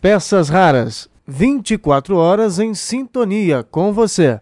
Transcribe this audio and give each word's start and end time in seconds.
Peças 0.00 0.48
raras, 0.48 1.08
24 1.26 2.16
horas 2.16 2.58
em 2.58 2.74
sintonia 2.74 3.64
com 3.64 3.92
você. 3.92 4.38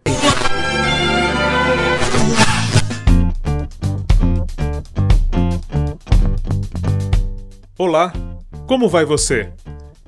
Olá, 7.79 8.13
como 8.67 8.89
vai 8.89 9.05
você? 9.05 9.51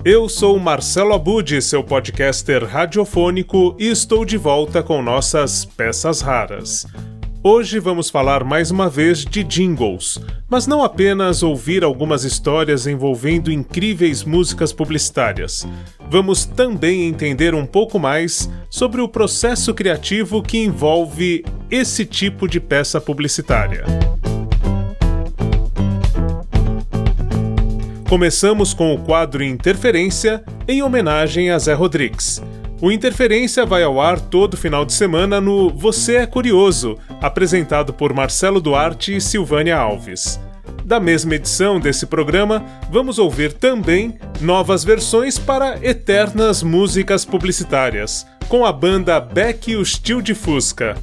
Eu 0.05 0.29
sou 0.29 0.59
Marcelo 0.59 1.15
Abud, 1.15 1.61
seu 1.63 1.83
podcaster 1.83 2.65
radiofônico, 2.65 3.75
e 3.79 3.89
estou 3.89 4.25
de 4.25 4.37
volta 4.37 4.83
com 4.83 5.03
nossas 5.03 5.65
peças 5.65 6.21
raras. 6.21 6.87
Hoje 7.43 7.79
vamos 7.79 8.11
falar 8.11 8.43
mais 8.43 8.71
uma 8.71 8.89
vez 8.89 9.25
de 9.25 9.45
jingles, 9.45 10.21
mas 10.49 10.67
não 10.67 10.83
apenas 10.83 11.43
ouvir 11.43 11.85
algumas 11.85 12.25
histórias 12.25 12.87
envolvendo 12.87 13.53
incríveis 13.53 14.25
músicas 14.25 14.73
publicitárias. 14.73 15.67
Vamos 16.11 16.45
também 16.45 17.07
entender 17.07 17.55
um 17.55 17.65
pouco 17.65 17.99
mais 17.99 18.51
sobre 18.69 19.01
o 19.01 19.09
processo 19.09 19.73
criativo 19.75 20.43
que 20.43 20.59
envolve 20.59 21.45
esse 21.71 22.05
tipo 22.05 22.49
de 22.49 22.59
peça 22.59 23.01
publicitária. 23.01 23.85
Começamos 28.09 28.73
com 28.73 28.95
o 28.95 28.99
quadro 28.99 29.43
Interferência, 29.43 30.45
em 30.69 30.83
homenagem 30.83 31.51
a 31.51 31.59
Zé 31.59 31.75
Rodrigues. 31.75 32.41
O 32.79 32.93
Interferência 32.93 33.65
vai 33.65 33.83
ao 33.83 33.99
ar 33.99 34.21
todo 34.21 34.55
final 34.55 34.85
de 34.85 34.93
semana 34.93 35.41
no 35.41 35.71
Você 35.71 36.17
é 36.17 36.27
Curioso, 36.27 36.99
apresentado 37.23 37.91
por 37.91 38.13
Marcelo 38.13 38.61
Duarte 38.61 39.17
e 39.17 39.21
Silvânia 39.21 39.79
Alves. 39.79 40.39
Da 40.85 41.01
mesma 41.01 41.37
edição 41.37 41.81
desse 41.81 42.05
programa, 42.05 42.63
vamos 42.91 43.19
ouvir 43.19 43.55
também 43.55 44.19
novas 44.43 44.85
versões 44.85 45.39
para 45.39 45.79
eternas 45.83 46.63
músicas 46.63 47.25
publicitárias, 47.25 48.27
com 48.47 48.67
a 48.67 48.73
banda 48.73 49.19
Beck 49.21 49.71
e 49.71 49.77
o 49.77 49.85
Steel 49.85 50.21
de 50.21 50.35
Fusca. 50.35 50.99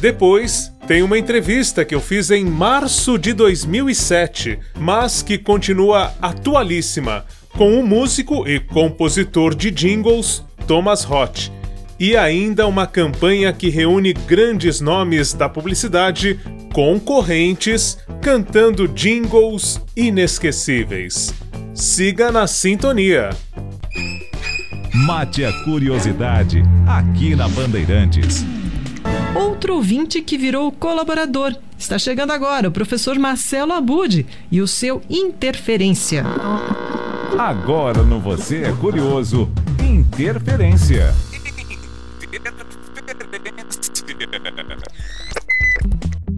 Depois, 0.00 0.72
tem 0.88 1.04
uma 1.04 1.16
entrevista 1.16 1.84
que 1.84 1.94
eu 1.94 2.00
fiz 2.00 2.32
em 2.32 2.44
março 2.44 3.16
de 3.16 3.32
2007, 3.32 4.58
mas 4.76 5.22
que 5.22 5.38
continua 5.38 6.12
atualíssima, 6.20 7.24
com 7.50 7.78
o 7.78 7.86
músico 7.86 8.48
e 8.48 8.58
compositor 8.58 9.54
de 9.54 9.70
jingles 9.70 10.44
Thomas 10.66 11.04
Roth. 11.04 11.50
E 11.98 12.16
ainda 12.16 12.66
uma 12.66 12.86
campanha 12.86 13.52
que 13.52 13.68
reúne 13.68 14.12
grandes 14.12 14.80
nomes 14.80 15.32
da 15.32 15.48
publicidade 15.48 16.40
concorrentes 16.72 17.98
cantando 18.20 18.88
jingles 18.88 19.80
inesquecíveis. 19.96 21.32
Siga 21.74 22.32
na 22.32 22.46
sintonia. 22.46 23.30
Mate 25.06 25.44
a 25.44 25.52
curiosidade 25.64 26.62
aqui 26.86 27.36
na 27.36 27.48
Bandeirantes 27.48 28.44
outro 29.62 29.76
ouvinte 29.76 30.20
que 30.20 30.36
virou 30.36 30.72
colaborador. 30.72 31.54
Está 31.78 31.96
chegando 31.96 32.32
agora 32.32 32.68
o 32.68 32.72
professor 32.72 33.16
Marcelo 33.16 33.72
Abud 33.72 34.26
e 34.50 34.60
o 34.60 34.66
seu 34.66 35.00
Interferência. 35.08 36.24
Agora 37.38 38.02
no 38.02 38.18
Você 38.18 38.62
é 38.62 38.72
Curioso, 38.72 39.48
Interferência. 39.82 41.12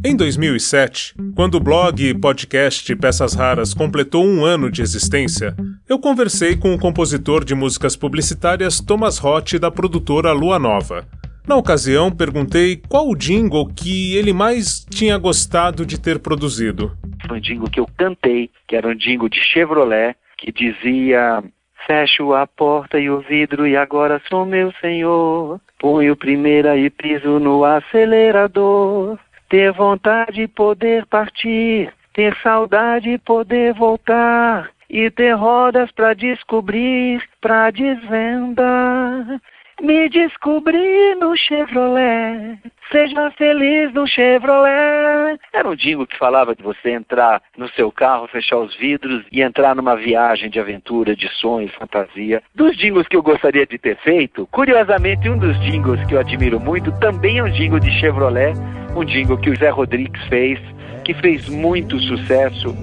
Em 0.02 0.16
2007, 0.16 1.14
quando 1.34 1.56
o 1.56 1.60
blog 1.60 2.02
e 2.02 2.18
podcast 2.18 2.96
Peças 2.96 3.34
Raras 3.34 3.74
completou 3.74 4.24
um 4.24 4.44
ano 4.44 4.70
de 4.70 4.80
existência, 4.80 5.54
eu 5.86 5.98
conversei 5.98 6.56
com 6.56 6.72
o 6.72 6.78
compositor 6.78 7.44
de 7.44 7.54
músicas 7.54 7.94
publicitárias 7.94 8.80
Thomas 8.80 9.18
Roth 9.18 9.58
da 9.60 9.70
produtora 9.70 10.32
Lua 10.32 10.58
Nova. 10.58 11.06
Na 11.46 11.56
ocasião, 11.56 12.10
perguntei 12.10 12.80
qual 12.88 13.08
o 13.08 13.14
jingle 13.14 13.68
que 13.68 14.16
ele 14.16 14.32
mais 14.32 14.86
tinha 14.90 15.18
gostado 15.18 15.84
de 15.84 16.00
ter 16.00 16.18
produzido. 16.18 16.96
Foi 17.28 17.36
um 17.36 17.40
jingle 17.40 17.68
que 17.68 17.80
eu 17.80 17.88
cantei, 17.98 18.50
que 18.66 18.74
era 18.74 18.88
um 18.88 18.94
jingle 18.94 19.28
de 19.28 19.40
Chevrolet, 19.40 20.16
que 20.38 20.50
dizia: 20.50 21.42
Fecho 21.86 22.32
a 22.32 22.46
porta 22.46 22.98
e 22.98 23.10
o 23.10 23.20
vidro 23.20 23.66
e 23.66 23.76
agora 23.76 24.20
sou 24.28 24.46
meu 24.46 24.72
senhor. 24.80 25.60
Ponho 25.78 26.16
primeira 26.16 26.76
e 26.76 26.88
piso 26.88 27.38
no 27.38 27.64
acelerador. 27.64 29.18
Ter 29.48 29.70
vontade 29.72 30.32
de 30.32 30.48
poder 30.48 31.04
partir, 31.06 31.92
ter 32.14 32.34
saudade 32.42 33.10
de 33.10 33.18
poder 33.18 33.74
voltar 33.74 34.70
e 34.88 35.10
ter 35.10 35.32
rodas 35.32 35.90
para 35.92 36.14
descobrir, 36.14 37.22
para 37.40 37.70
desvendar. 37.70 39.40
Me 39.82 40.08
descobri 40.08 41.14
no 41.16 41.36
Chevrolet. 41.36 42.58
Seja 42.92 43.30
feliz 43.32 43.92
no 43.92 44.06
Chevrolet. 44.06 45.38
Era 45.52 45.68
um 45.68 45.74
jingle 45.74 46.06
que 46.06 46.16
falava 46.16 46.54
de 46.54 46.62
você 46.62 46.90
entrar 46.90 47.42
no 47.58 47.68
seu 47.70 47.90
carro, 47.90 48.28
fechar 48.28 48.58
os 48.58 48.74
vidros 48.76 49.24
e 49.32 49.42
entrar 49.42 49.74
numa 49.74 49.96
viagem 49.96 50.48
de 50.48 50.60
aventura, 50.60 51.16
de 51.16 51.28
sonho, 51.40 51.68
fantasia. 51.78 52.42
Dos 52.54 52.76
jingles 52.76 53.08
que 53.08 53.16
eu 53.16 53.22
gostaria 53.22 53.66
de 53.66 53.76
ter 53.76 53.96
feito, 53.96 54.46
curiosamente, 54.52 55.28
um 55.28 55.36
dos 55.36 55.58
jingles 55.60 56.04
que 56.06 56.14
eu 56.14 56.20
admiro 56.20 56.60
muito 56.60 56.92
também 57.00 57.38
é 57.38 57.42
um 57.42 57.50
jingle 57.50 57.80
de 57.80 57.90
Chevrolet, 57.98 58.54
um 58.96 59.04
jingle 59.04 59.38
que 59.38 59.50
o 59.50 59.56
Zé 59.56 59.70
Rodrigues 59.70 60.22
fez, 60.28 60.60
que 61.04 61.14
fez 61.14 61.48
muito 61.48 61.98
sucesso. 61.98 62.74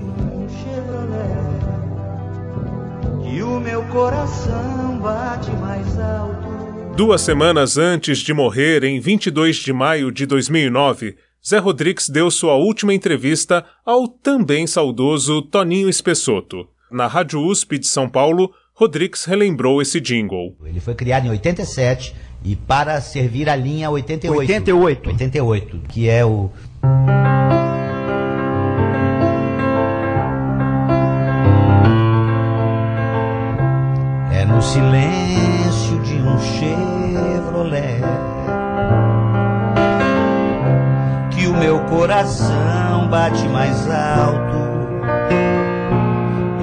E 3.34 3.42
o 3.42 3.60
meu 3.62 3.82
coração 3.84 5.00
bate 5.00 5.52
mais 5.52 5.98
alto 5.98 6.51
Duas 6.96 7.22
semanas 7.22 7.78
antes 7.78 8.20
de 8.20 8.34
morrer, 8.34 8.84
em 8.84 9.00
22 9.00 9.56
de 9.58 9.74
maio 9.74 10.12
de 10.12 10.26
2009, 10.26 11.16
Zé 11.46 11.58
Rodrigues 11.58 12.10
deu 12.10 12.30
sua 12.30 12.56
última 12.56 12.94
entrevista 12.94 13.66
ao 13.86 14.08
também 14.08 14.68
saudoso 14.68 15.42
Toninho 15.42 15.90
Espessoto. 15.90 16.68
Na 16.92 17.08
Rádio 17.08 17.40
USP 17.42 17.80
de 17.80 17.88
São 17.88 18.08
Paulo, 18.08 18.54
Rodrigues 18.74 19.26
relembrou 19.26 19.82
esse 19.82 20.00
jingle. 20.00 20.56
Ele 20.64 20.80
foi 20.80 20.94
criado 20.94 21.26
em 21.26 21.30
87 21.30 22.14
e 22.44 22.56
para 22.56 23.00
servir 23.02 23.50
a 23.50 23.56
linha 23.56 23.90
88. 23.90 24.40
88. 24.40 25.10
88, 25.10 25.82
que 25.88 26.10
é 26.10 26.26
o. 26.26 26.52
É 34.32 34.46
no 34.46 34.62
silêncio 34.62 35.61
um 36.32 36.40
Chevrolet 36.40 38.02
que 41.32 41.48
o 41.48 41.54
meu 41.54 41.80
coração 41.82 43.08
bate 43.10 43.48
mais 43.48 43.88
alto 43.90 44.62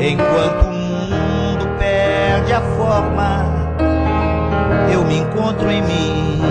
enquanto 0.00 0.66
o 0.66 0.72
mundo 0.72 1.68
perde 1.78 2.52
a 2.52 2.60
forma 2.60 3.58
eu 4.92 5.04
me 5.04 5.18
encontro 5.18 5.70
em 5.70 5.82
mim. 5.82 6.42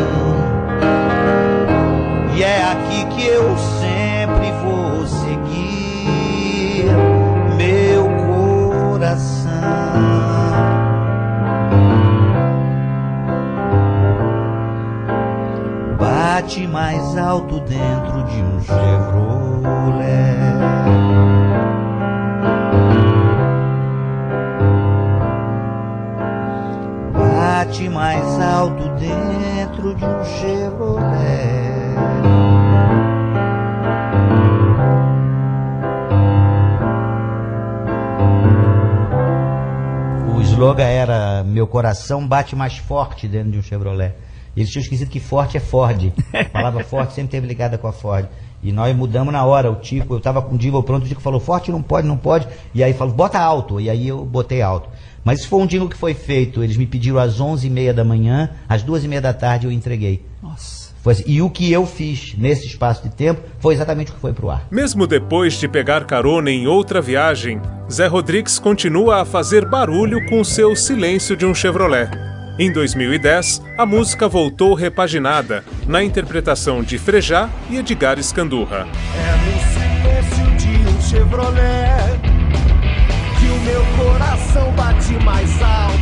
E 2.36 2.44
é 2.44 2.64
aqui 2.64 3.06
que 3.16 3.26
eu 3.28 3.58
sempre 3.58 4.52
vou 4.64 5.08
seguir 5.08 6.86
meu 7.58 8.08
coração 8.28 9.47
bate 16.48 16.66
mais 16.66 17.18
alto 17.18 17.60
dentro 17.60 18.24
de 18.24 18.42
um 18.42 18.62
Chevrolet. 18.62 20.38
Bate 27.12 27.90
mais 27.90 28.40
alto 28.40 28.88
dentro 28.98 29.94
de 29.94 30.06
um 30.06 30.24
Chevrolet. 30.24 31.68
O 40.34 40.42
slogan 40.44 40.84
era 40.84 41.44
Meu 41.44 41.68
coração 41.68 42.26
bate 42.26 42.56
mais 42.56 42.78
forte 42.78 43.28
dentro 43.28 43.52
de 43.52 43.58
um 43.60 43.62
Chevrolet. 43.62 44.27
Eles 44.58 44.72
tinham 44.72 44.82
esquecido 44.82 45.12
que 45.12 45.20
forte 45.20 45.56
é 45.56 45.60
Ford. 45.60 46.12
A 46.34 46.46
palavra 46.46 46.84
forte 46.86 47.14
sempre 47.14 47.30
teve 47.30 47.46
ligada 47.46 47.78
com 47.78 47.88
a 47.88 47.94
Ford. 47.94 48.28
E 48.64 48.72
nós 48.72 48.96
mudamos 48.96 49.32
na 49.32 49.46
hora. 49.46 49.70
O 49.70 49.76
Tico, 49.76 50.16
eu 50.16 50.18
estava 50.18 50.42
com 50.42 50.56
o 50.56 50.58
jingle 50.58 50.82
pronto, 50.82 51.06
o 51.06 51.08
Tico 51.08 51.22
falou, 51.22 51.40
forte 51.40 51.72
não 51.72 51.84
pode, 51.84 52.08
não 52.08 52.18
pode. 52.18 52.48
E 52.74 52.84
aí 52.84 52.92
falou, 52.92 53.14
bota 53.14 53.38
alto. 53.38 53.80
E 53.80 53.88
aí 53.88 54.08
eu 54.08 54.26
botei 54.26 54.64
alto. 54.64 54.90
Mas 55.24 55.42
isso 55.42 55.48
foi 55.48 55.60
um 55.60 55.68
jingle 55.68 55.88
que 55.88 55.96
foi 55.96 56.16
feito. 56.16 56.64
Eles 56.64 56.76
me 56.76 56.88
pediram 56.88 57.20
às 57.20 57.40
11h30 57.40 57.94
da 57.94 58.04
manhã, 58.04 58.50
às 58.68 58.84
2h30 58.84 59.22
da 59.22 59.34
tarde 59.34 59.68
eu 59.68 59.72
entreguei. 59.72 60.26
Nossa. 60.42 60.88
Assim. 61.06 61.24
E 61.26 61.42
o 61.42 61.50
que 61.50 61.72
eu 61.72 61.86
fiz 61.86 62.36
nesse 62.38 62.68
espaço 62.68 63.04
de 63.04 63.10
tempo 63.10 63.42
foi 63.60 63.74
exatamente 63.74 64.12
o 64.12 64.16
que 64.16 64.20
foi 64.20 64.34
pro 64.34 64.50
ar. 64.50 64.68
Mesmo 64.70 65.08
depois 65.08 65.54
de 65.54 65.66
pegar 65.66 66.04
carona 66.06 66.52
em 66.52 66.68
outra 66.68 67.00
viagem, 67.00 67.62
Zé 67.90 68.08
Rodrigues 68.08 68.60
continua 68.60 69.22
a 69.22 69.26
fazer 69.26 69.66
barulho 69.70 70.26
com 70.28 70.44
seu 70.44 70.76
silêncio 70.76 71.38
de 71.38 71.46
um 71.46 71.56
Chevrolet. 71.56 72.37
Em 72.60 72.72
2010, 72.72 73.62
a 73.78 73.86
música 73.86 74.28
voltou 74.28 74.74
repaginada, 74.74 75.64
na 75.86 76.04
interpretação 76.04 76.82
de 76.82 76.98
Frejá 76.98 77.52
e 77.70 77.78
Edgar 77.78 78.18
Escandurra. 78.18 78.88
É 79.14 79.32
no 79.46 80.42
silêncio 80.42 80.58
de 80.58 80.90
um 80.90 81.02
Chevrolet 81.02 82.20
que 83.40 83.46
o 83.46 83.60
meu 83.62 83.86
coração 83.96 84.72
bate 84.72 85.14
mais 85.24 85.52
alto. 85.62 85.98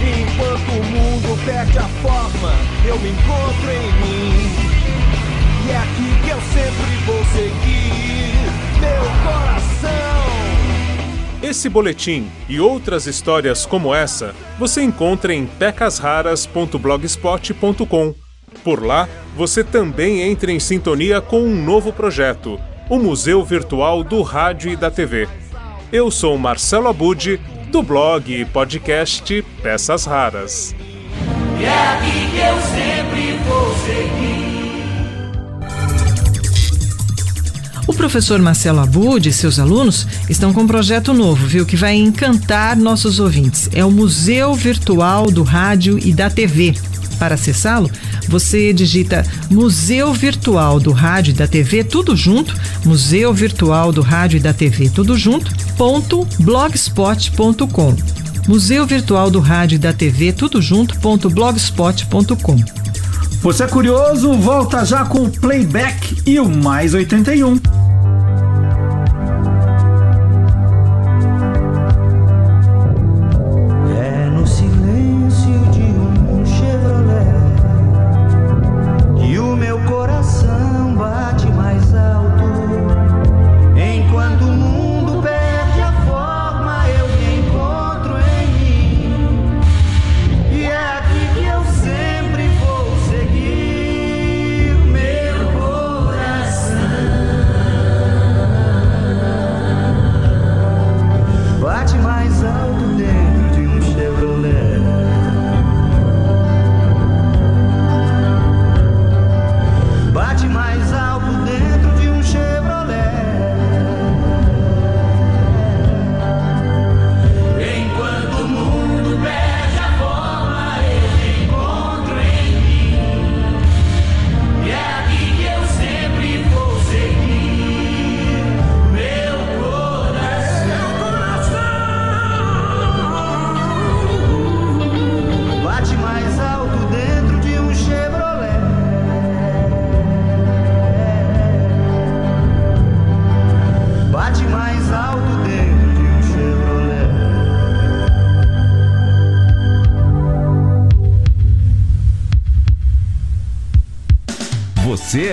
Enquanto 0.00 0.70
o 0.70 0.84
mundo 0.84 1.44
perde 1.44 1.78
a 1.78 1.88
forma, 2.00 2.52
eu 2.86 2.98
me 3.00 3.10
encontro 3.10 3.70
em 3.70 3.92
mim. 4.00 4.50
E 5.66 5.70
é 5.70 5.76
aqui 5.76 6.24
que 6.24 6.30
eu 6.30 6.40
sempre 6.40 6.96
vou 7.04 7.22
seguir 7.26 8.32
meu 8.80 9.04
coração. 9.22 10.27
Esse 11.42 11.68
boletim 11.68 12.30
e 12.48 12.60
outras 12.60 13.06
histórias 13.06 13.64
como 13.64 13.94
essa 13.94 14.34
você 14.58 14.82
encontra 14.82 15.32
em 15.32 15.46
pecasraras.blogspot.com. 15.46 18.14
Por 18.64 18.84
lá, 18.84 19.08
você 19.36 19.62
também 19.62 20.22
entra 20.22 20.50
em 20.50 20.58
sintonia 20.58 21.20
com 21.20 21.40
um 21.40 21.62
novo 21.62 21.92
projeto, 21.92 22.58
o 22.90 22.98
Museu 22.98 23.44
Virtual 23.44 24.02
do 24.02 24.20
Rádio 24.22 24.72
e 24.72 24.76
da 24.76 24.90
TV. 24.90 25.28
Eu 25.92 26.10
sou 26.10 26.36
Marcelo 26.36 26.88
Abud, 26.88 27.40
do 27.70 27.84
blog 27.84 28.34
e 28.34 28.44
podcast 28.44 29.40
Peças 29.62 30.06
Raras. 30.06 30.74
E 31.60 31.64
é 31.64 31.88
aqui 31.88 32.30
que 32.30 32.38
eu 32.38 32.60
sempre 32.62 33.38
vou 33.46 33.72
seguir. 33.76 34.57
Professor 37.98 38.40
Marcelo 38.40 38.78
Abud 38.78 39.28
e 39.28 39.32
seus 39.32 39.58
alunos 39.58 40.06
estão 40.30 40.52
com 40.52 40.62
um 40.62 40.66
projeto 40.68 41.12
novo, 41.12 41.44
viu, 41.48 41.66
que 41.66 41.74
vai 41.74 41.96
encantar 41.96 42.76
nossos 42.76 43.18
ouvintes. 43.18 43.68
É 43.72 43.84
o 43.84 43.90
Museu 43.90 44.54
Virtual 44.54 45.28
do 45.32 45.42
Rádio 45.42 45.98
e 45.98 46.12
da 46.12 46.30
TV. 46.30 46.74
Para 47.18 47.34
acessá-lo, 47.34 47.90
você 48.28 48.72
digita 48.72 49.26
Museu 49.50 50.14
Virtual 50.14 50.78
do 50.78 50.92
Rádio 50.92 51.32
e 51.32 51.34
da 51.34 51.48
TV, 51.48 51.82
tudo 51.82 52.14
junto, 52.14 52.54
Museu 52.84 53.34
Virtual 53.34 53.92
do 53.92 54.00
Rádio 54.00 54.36
e 54.36 54.40
da 54.40 54.52
TV, 54.52 54.88
tudo 54.88 55.18
junto, 55.18 55.52
ponto 55.76 56.24
blogspot.com. 56.38 57.96
Museu 58.46 58.86
Virtual 58.86 59.28
do 59.28 59.40
Rádio 59.40 59.74
e 59.74 59.78
da 59.78 59.92
TV, 59.92 60.32
tudo 60.32 60.62
junto, 60.62 60.96
ponto 61.00 61.28
blogspot.com. 61.28 62.62
Você 63.42 63.64
é 63.64 63.66
curioso? 63.66 64.32
Volta 64.34 64.84
já 64.84 65.04
com 65.04 65.24
o 65.24 65.30
playback 65.30 66.22
e 66.24 66.38
o 66.38 66.48
mais 66.48 66.94
81. 66.94 67.67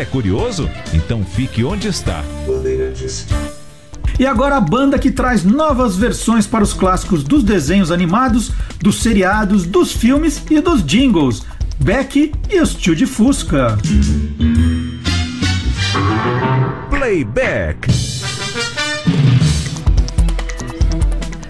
É 0.06 0.08
curioso? 0.08 0.70
Então 0.94 1.26
fique 1.26 1.64
onde 1.64 1.88
está. 1.88 2.24
E 4.18 4.26
agora 4.26 4.56
a 4.56 4.62
banda 4.62 5.00
que 5.00 5.12
traz 5.12 5.44
novas 5.44 5.98
versões 5.98 6.48
para 6.48 6.64
os 6.64 6.74
clássicos 6.74 7.24
dos 7.24 7.44
desenhos 7.44 7.92
animados, 7.92 8.52
dos 8.80 9.02
seriados, 9.02 9.66
dos 9.66 9.92
filmes 9.92 10.42
e 10.50 10.62
dos 10.62 10.86
jingles. 10.86 11.44
Beck 11.80 12.32
e 12.50 12.62
os 12.62 12.74
Tio 12.74 12.96
de 12.96 13.06
Fusca. 13.06 13.78
Playback. 16.90 17.92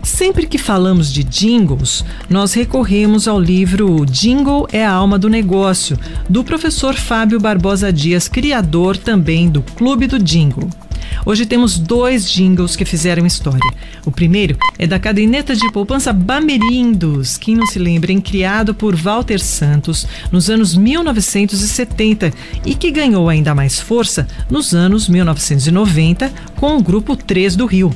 Sempre 0.01 0.47
que 0.47 0.57
falamos 0.57 1.11
de 1.11 1.25
jingles, 1.25 2.05
nós 2.29 2.53
recorremos 2.53 3.27
ao 3.27 3.37
livro 3.37 4.05
Jingle 4.05 4.65
é 4.71 4.85
a 4.85 4.91
Alma 4.93 5.19
do 5.19 5.27
Negócio, 5.27 5.99
do 6.29 6.43
professor 6.43 6.95
Fábio 6.95 7.39
Barbosa 7.39 7.91
Dias, 7.91 8.27
criador 8.27 8.97
também 8.97 9.49
do 9.49 9.61
Clube 9.61 10.07
do 10.07 10.19
Jingle. 10.19 10.69
Hoje 11.25 11.45
temos 11.45 11.77
dois 11.77 12.29
jingles 12.29 12.75
que 12.75 12.85
fizeram 12.85 13.25
história. 13.25 13.59
O 14.05 14.11
primeiro 14.11 14.57
é 14.77 14.87
da 14.87 14.99
caderneta 14.99 15.55
de 15.55 15.71
poupança 15.71 16.11
Bamerindos, 16.11 17.37
quem 17.37 17.55
não 17.55 17.65
se 17.65 17.79
lembra, 17.79 18.11
em 18.11 18.19
criado 18.19 18.73
por 18.73 18.95
Walter 18.95 19.39
Santos 19.39 20.07
nos 20.31 20.49
anos 20.49 20.75
1970 20.75 22.33
e 22.65 22.75
que 22.75 22.91
ganhou 22.91 23.29
ainda 23.29 23.55
mais 23.55 23.79
força 23.79 24.27
nos 24.49 24.73
anos 24.73 25.07
1990 25.07 26.31
com 26.55 26.77
o 26.77 26.83
Grupo 26.83 27.15
3 27.15 27.55
do 27.55 27.65
Rio. 27.65 27.93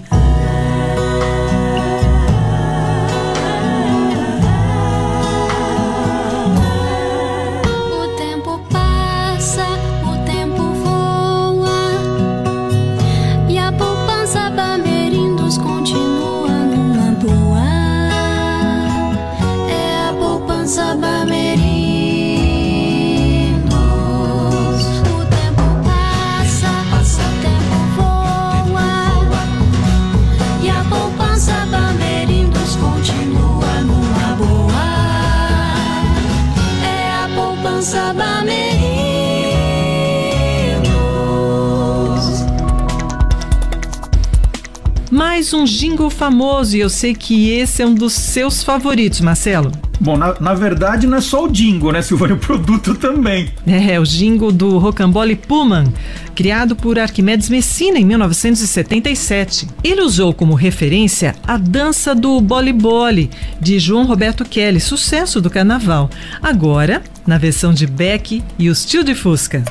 Famoso 46.29 46.77
e 46.77 46.79
eu 46.79 46.89
sei 46.89 47.15
que 47.15 47.49
esse 47.49 47.81
é 47.81 47.85
um 47.85 47.93
dos 47.95 48.13
seus 48.13 48.61
favoritos, 48.61 49.19
Marcelo. 49.19 49.71
Bom, 49.99 50.15
na, 50.15 50.39
na 50.39 50.53
verdade 50.53 51.07
não 51.07 51.17
é 51.17 51.21
só 51.21 51.43
o 51.43 51.49
jingle, 51.49 51.91
né, 51.91 52.03
Silvânia? 52.03 52.35
O 52.35 52.39
produto 52.39 52.93
também. 52.93 53.49
É, 53.65 53.99
o 53.99 54.03
jingle 54.03 54.51
do 54.51 54.77
Rocambole 54.77 55.35
Pullman, 55.35 55.91
criado 56.35 56.75
por 56.75 56.99
Arquimedes 56.99 57.49
Messina 57.49 57.97
em 57.97 58.05
1977. 58.05 59.67
Ele 59.83 60.01
usou 60.01 60.31
como 60.31 60.53
referência 60.53 61.35
a 61.47 61.57
dança 61.57 62.13
do 62.13 62.39
Boli 62.39 62.71
Boli, 62.71 63.31
de 63.59 63.79
João 63.79 64.05
Roberto 64.05 64.45
Kelly, 64.45 64.79
sucesso 64.79 65.41
do 65.41 65.49
carnaval. 65.49 66.11
Agora, 66.41 67.01
na 67.25 67.39
versão 67.39 67.73
de 67.73 67.87
Beck 67.87 68.43
e 68.57 68.69
os 68.69 68.85
Tio 68.85 69.03
de 69.03 69.15
Fusca. 69.15 69.63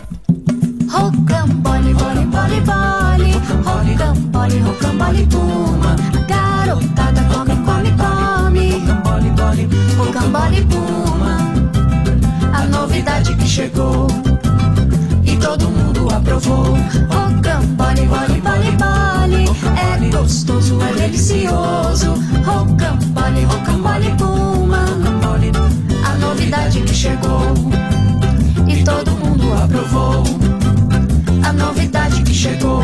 Rocambole, 0.99 1.95
bole, 1.95 2.25
bole, 2.27 2.61
bole. 2.63 3.31
Rocambole, 3.63 4.59
rocambole, 4.65 5.27
puma. 5.29 5.95
Garotada 6.27 7.23
come, 7.31 7.55
come, 7.65 7.95
come. 7.95 8.81
Rocambole, 8.81 9.31
bole, 9.31 9.69
rocambole, 9.97 10.61
puma. 10.65 11.39
A 12.53 12.65
novidade 12.67 13.33
que 13.37 13.47
chegou 13.47 14.09
e 15.25 15.37
todo 15.37 15.71
mundo 15.71 16.09
aprovou. 16.13 16.77
Rocambole, 17.09 18.07
bole, 18.07 18.41
bole, 18.41 18.73
bole. 18.73 19.45
É 19.77 20.11
gostoso, 20.11 20.81
é 20.83 20.93
delicioso. 20.95 22.15
Rocambole, 22.45 23.45
rocambole, 23.45 24.11
puma. 24.17 24.85
A 26.05 26.15
novidade 26.17 26.81
que 26.81 26.93
chegou 26.95 27.55
e 28.67 28.83
todo 28.83 29.13
mundo 29.13 29.55
aprovou. 29.55 30.48
A 31.49 31.53
novidade 31.55 32.23
que 32.25 32.35
chegou 32.35 32.83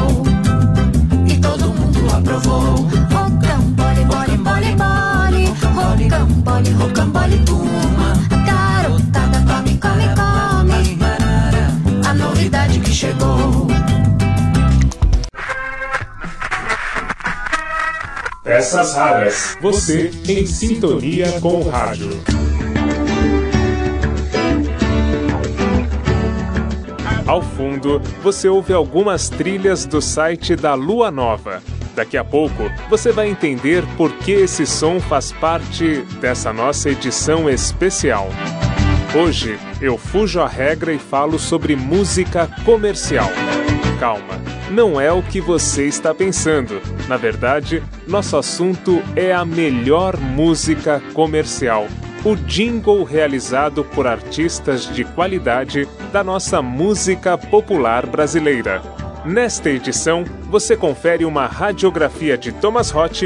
e 1.28 1.36
todo 1.36 1.66
mundo 1.66 2.14
aprovou. 2.16 2.88
Rocambole, 3.12 4.04
bole, 4.06 4.38
bole, 4.38 4.74
bole. 4.74 5.46
Rocambole, 5.74 6.70
rocambole, 6.70 7.38
puma. 7.44 8.14
Garotada, 8.46 9.44
come, 9.46 9.76
come, 9.76 10.08
come. 10.16 12.08
A 12.08 12.14
novidade 12.14 12.80
que 12.80 12.90
chegou. 12.90 13.66
Peças 18.42 18.94
raras. 18.94 19.58
Você 19.60 20.10
em 20.26 20.46
sintonia 20.46 21.38
com 21.42 21.60
o 21.60 21.68
rádio. 21.68 22.08
Ao 27.26 27.40
fundo, 27.40 28.02
você 28.22 28.48
ouve 28.48 28.74
algumas 28.74 29.30
trilhas 29.30 29.86
do 29.86 30.00
site 30.02 30.54
da 30.54 30.74
Lua 30.74 31.10
Nova. 31.10 31.62
Daqui 31.94 32.18
a 32.18 32.24
pouco, 32.24 32.70
você 32.90 33.12
vai 33.12 33.28
entender 33.30 33.82
por 33.96 34.12
que 34.18 34.32
esse 34.32 34.66
som 34.66 35.00
faz 35.00 35.32
parte 35.32 36.02
dessa 36.20 36.52
nossa 36.52 36.90
edição 36.90 37.48
especial. 37.48 38.28
Hoje, 39.14 39.58
eu 39.80 39.96
fujo 39.96 40.40
a 40.40 40.48
regra 40.48 40.92
e 40.92 40.98
falo 40.98 41.38
sobre 41.38 41.74
música 41.74 42.50
comercial. 42.64 43.30
Calma, 43.98 44.34
não 44.70 45.00
é 45.00 45.10
o 45.10 45.22
que 45.22 45.40
você 45.40 45.86
está 45.86 46.14
pensando. 46.14 46.82
Na 47.08 47.16
verdade, 47.16 47.82
nosso 48.06 48.36
assunto 48.36 49.00
é 49.16 49.32
a 49.32 49.44
melhor 49.46 50.18
música 50.18 51.00
comercial. 51.14 51.86
O 52.24 52.34
jingle 52.34 53.04
realizado 53.04 53.84
por 53.84 54.06
artistas 54.06 54.86
de 54.94 55.04
qualidade 55.04 55.86
da 56.10 56.24
nossa 56.24 56.62
música 56.62 57.36
popular 57.36 58.06
brasileira. 58.06 58.80
Nesta 59.26 59.68
edição, 59.68 60.24
você 60.48 60.74
confere 60.74 61.26
uma 61.26 61.46
radiografia 61.46 62.38
de 62.38 62.50
Thomas 62.50 62.90
Roth. 62.90 63.24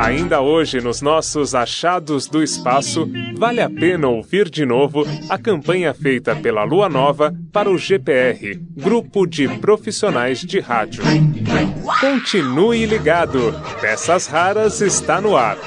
Ainda 0.00 0.40
hoje, 0.40 0.80
nos 0.80 1.02
nossos 1.02 1.54
Achados 1.54 2.26
do 2.26 2.42
Espaço, 2.42 3.06
vale 3.36 3.60
a 3.60 3.68
pena 3.68 4.08
ouvir 4.08 4.48
de 4.48 4.64
novo 4.64 5.06
a 5.28 5.36
campanha 5.36 5.92
feita 5.92 6.34
pela 6.34 6.64
Lua 6.64 6.88
Nova 6.88 7.34
para 7.52 7.70
o 7.70 7.76
GPR, 7.76 8.58
Grupo 8.78 9.26
de 9.26 9.46
Profissionais 9.58 10.40
de 10.40 10.58
Rádio. 10.58 11.02
Continue 12.00 12.86
ligado, 12.86 13.54
Peças 13.78 14.26
Raras 14.26 14.80
está 14.80 15.20
no 15.20 15.36
ar. 15.36 15.58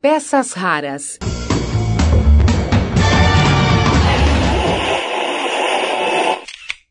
Peças 0.00 0.52
raras. 0.52 1.18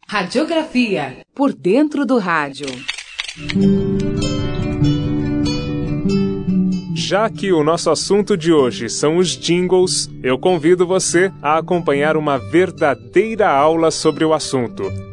Radiografia. 0.08 1.18
Por 1.36 1.54
dentro 1.54 2.06
do 2.06 2.18
rádio. 2.18 2.68
Já 6.96 7.30
que 7.30 7.54
o 7.54 7.64
nosso 7.64 7.90
assunto 7.90 8.36
de 8.36 8.52
hoje 8.52 8.90
são 8.90 9.18
os 9.18 9.30
jingles, 9.30 10.10
eu 10.24 10.38
convido 10.38 10.86
você 10.86 11.32
a 11.42 11.58
acompanhar 11.58 12.18
uma 12.18 12.38
verdadeira 12.38 13.50
aula 13.50 13.92
sobre 13.92 14.26
o 14.26 14.34
assunto. 14.34 15.07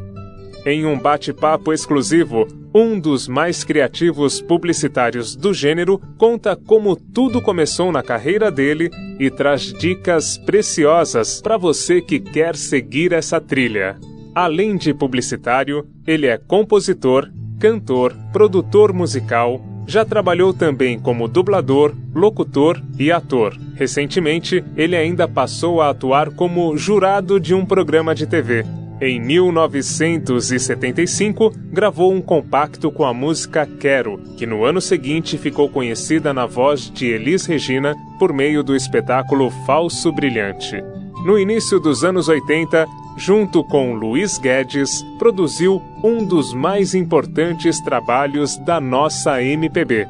Em 0.67 0.87
um 0.87 0.99
bate-papo 0.99 1.75
exclusivo, 1.75 2.49
um 2.75 2.99
dos 2.99 3.29
mais 3.29 3.63
criativos 3.63 4.41
publicitários 4.41 5.37
do 5.37 5.53
gênero 5.53 6.01
conta 6.17 6.57
como 6.57 6.97
tudo 6.97 7.43
começou 7.43 7.93
na 7.93 8.03
carreira 8.03 8.51
dele 8.51 8.91
e 9.21 9.31
traz 9.31 9.75
dicas 9.75 10.39
preciosas 10.39 11.43
para 11.43 11.59
você 11.59 12.01
que 12.01 12.19
quer 12.19 12.57
seguir 12.57 13.13
essa 13.13 13.39
trilha. 13.39 13.99
Além 14.35 14.77
de 14.77 14.95
publicitário, 14.95 15.87
ele 16.07 16.27
é 16.27 16.39
compositor, 16.39 17.31
cantor, 17.61 18.17
produtor 18.33 18.91
musical, 18.91 19.61
já 19.87 20.03
trabalhou 20.03 20.55
também 20.55 20.99
como 20.99 21.29
dublador, 21.29 21.95
locutor 22.15 22.83
e 22.99 23.13
ator. 23.13 23.55
Recentemente, 23.75 24.65
ele 24.75 24.97
ainda 24.97 25.29
passou 25.29 25.83
a 25.83 25.91
atuar 25.91 26.31
como 26.31 26.75
jurado 26.75 27.39
de 27.39 27.55
um 27.55 27.67
programa 27.67 28.15
de 28.15 28.27
TV. 28.27 28.65
Em 29.01 29.21
1975, 29.21 31.53
gravou 31.73 32.13
um 32.13 32.23
compacto 32.23 32.93
com 32.93 33.05
a 33.05 33.13
música 33.13 33.67
Quero, 33.67 34.19
que 34.37 34.47
no 34.47 34.65
ano 34.65 34.81
seguinte 34.81 35.37
ficou 35.37 35.69
conhecida 35.69 36.33
na 36.33 36.47
voz 36.47 36.89
de 36.91 37.07
Elis 37.07 37.45
Regina 37.45 37.97
por 38.21 38.33
meio 38.33 38.63
do 38.63 38.77
espetáculo 38.77 39.51
Falso 39.67 40.13
Brilhante. 40.13 40.81
No 41.25 41.37
início 41.37 41.81
dos 41.81 42.05
anos 42.05 42.29
80, 42.29 42.87
junto 43.17 43.65
com 43.65 43.95
Luiz 43.95 44.39
Guedes, 44.39 45.05
produziu 45.19 45.83
um 46.03 46.25
dos 46.25 46.55
mais 46.55 46.95
importantes 46.95 47.81
trabalhos 47.81 48.57
da 48.59 48.81
nossa 48.81 49.43
MPB. 49.43 50.07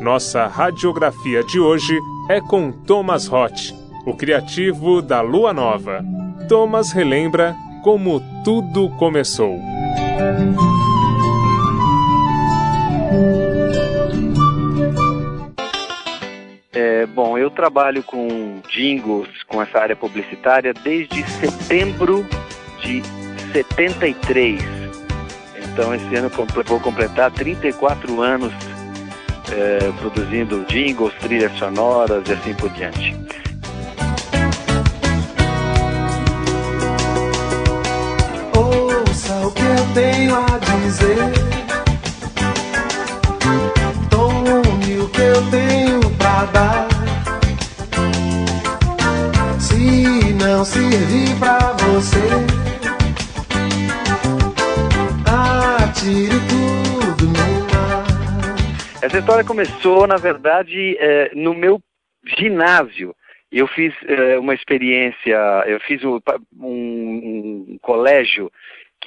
Nossa 0.00 0.46
radiografia 0.46 1.42
de 1.44 1.58
hoje 1.58 1.98
é 2.28 2.42
com 2.42 2.70
Thomas 2.70 3.26
Roth, 3.26 3.72
o 4.04 4.14
criativo 4.14 5.00
da 5.00 5.22
Lua 5.22 5.54
Nova. 5.54 6.04
Thomas 6.46 6.92
relembra 6.92 7.56
como 7.82 8.20
tudo 8.44 8.90
começou. 8.96 9.58
É, 16.72 17.06
bom, 17.06 17.36
eu 17.36 17.50
trabalho 17.50 18.02
com 18.02 18.60
jingles, 18.68 19.28
com 19.48 19.60
essa 19.62 19.78
área 19.78 19.96
publicitária, 19.96 20.72
desde 20.72 21.22
setembro 21.28 22.26
de 22.80 23.02
73. 23.52 24.60
Então, 25.72 25.94
esse 25.94 26.14
ano 26.16 26.28
vou 26.66 26.80
completar 26.80 27.30
34 27.32 28.20
anos 28.20 28.52
é, 29.52 29.92
produzindo 29.98 30.64
jingles, 30.68 31.14
trilhas 31.14 31.52
sonoras 31.58 32.28
e 32.28 32.32
assim 32.32 32.54
por 32.54 32.70
diante. 32.70 33.16
O 39.48 39.52
que 39.52 39.62
eu 39.62 39.94
tenho 39.94 40.34
a 40.36 40.58
dizer. 40.58 41.16
Tome 44.10 44.98
o 44.98 45.08
que 45.08 45.20
eu 45.20 45.50
tenho 45.50 46.00
pra 46.16 46.44
dar. 46.46 46.88
Se 49.60 50.32
não 50.34 50.64
servir 50.64 51.34
pra 51.38 51.58
você, 51.72 52.28
atire 55.26 56.38
tudo 56.48 57.26
no 57.26 57.32
mar. 57.72 58.04
Essa 59.02 59.18
história 59.18 59.44
começou, 59.44 60.06
na 60.06 60.16
verdade, 60.16 60.96
é, 60.98 61.30
no 61.34 61.54
meu 61.54 61.80
ginásio. 62.38 63.14
Eu 63.50 63.66
fiz 63.66 63.94
é, 64.06 64.38
uma 64.38 64.52
experiência, 64.54 65.34
eu 65.66 65.80
fiz 65.80 66.04
um, 66.04 66.20
um- 66.60 67.64
um 67.70 67.78
colégio 67.80 68.52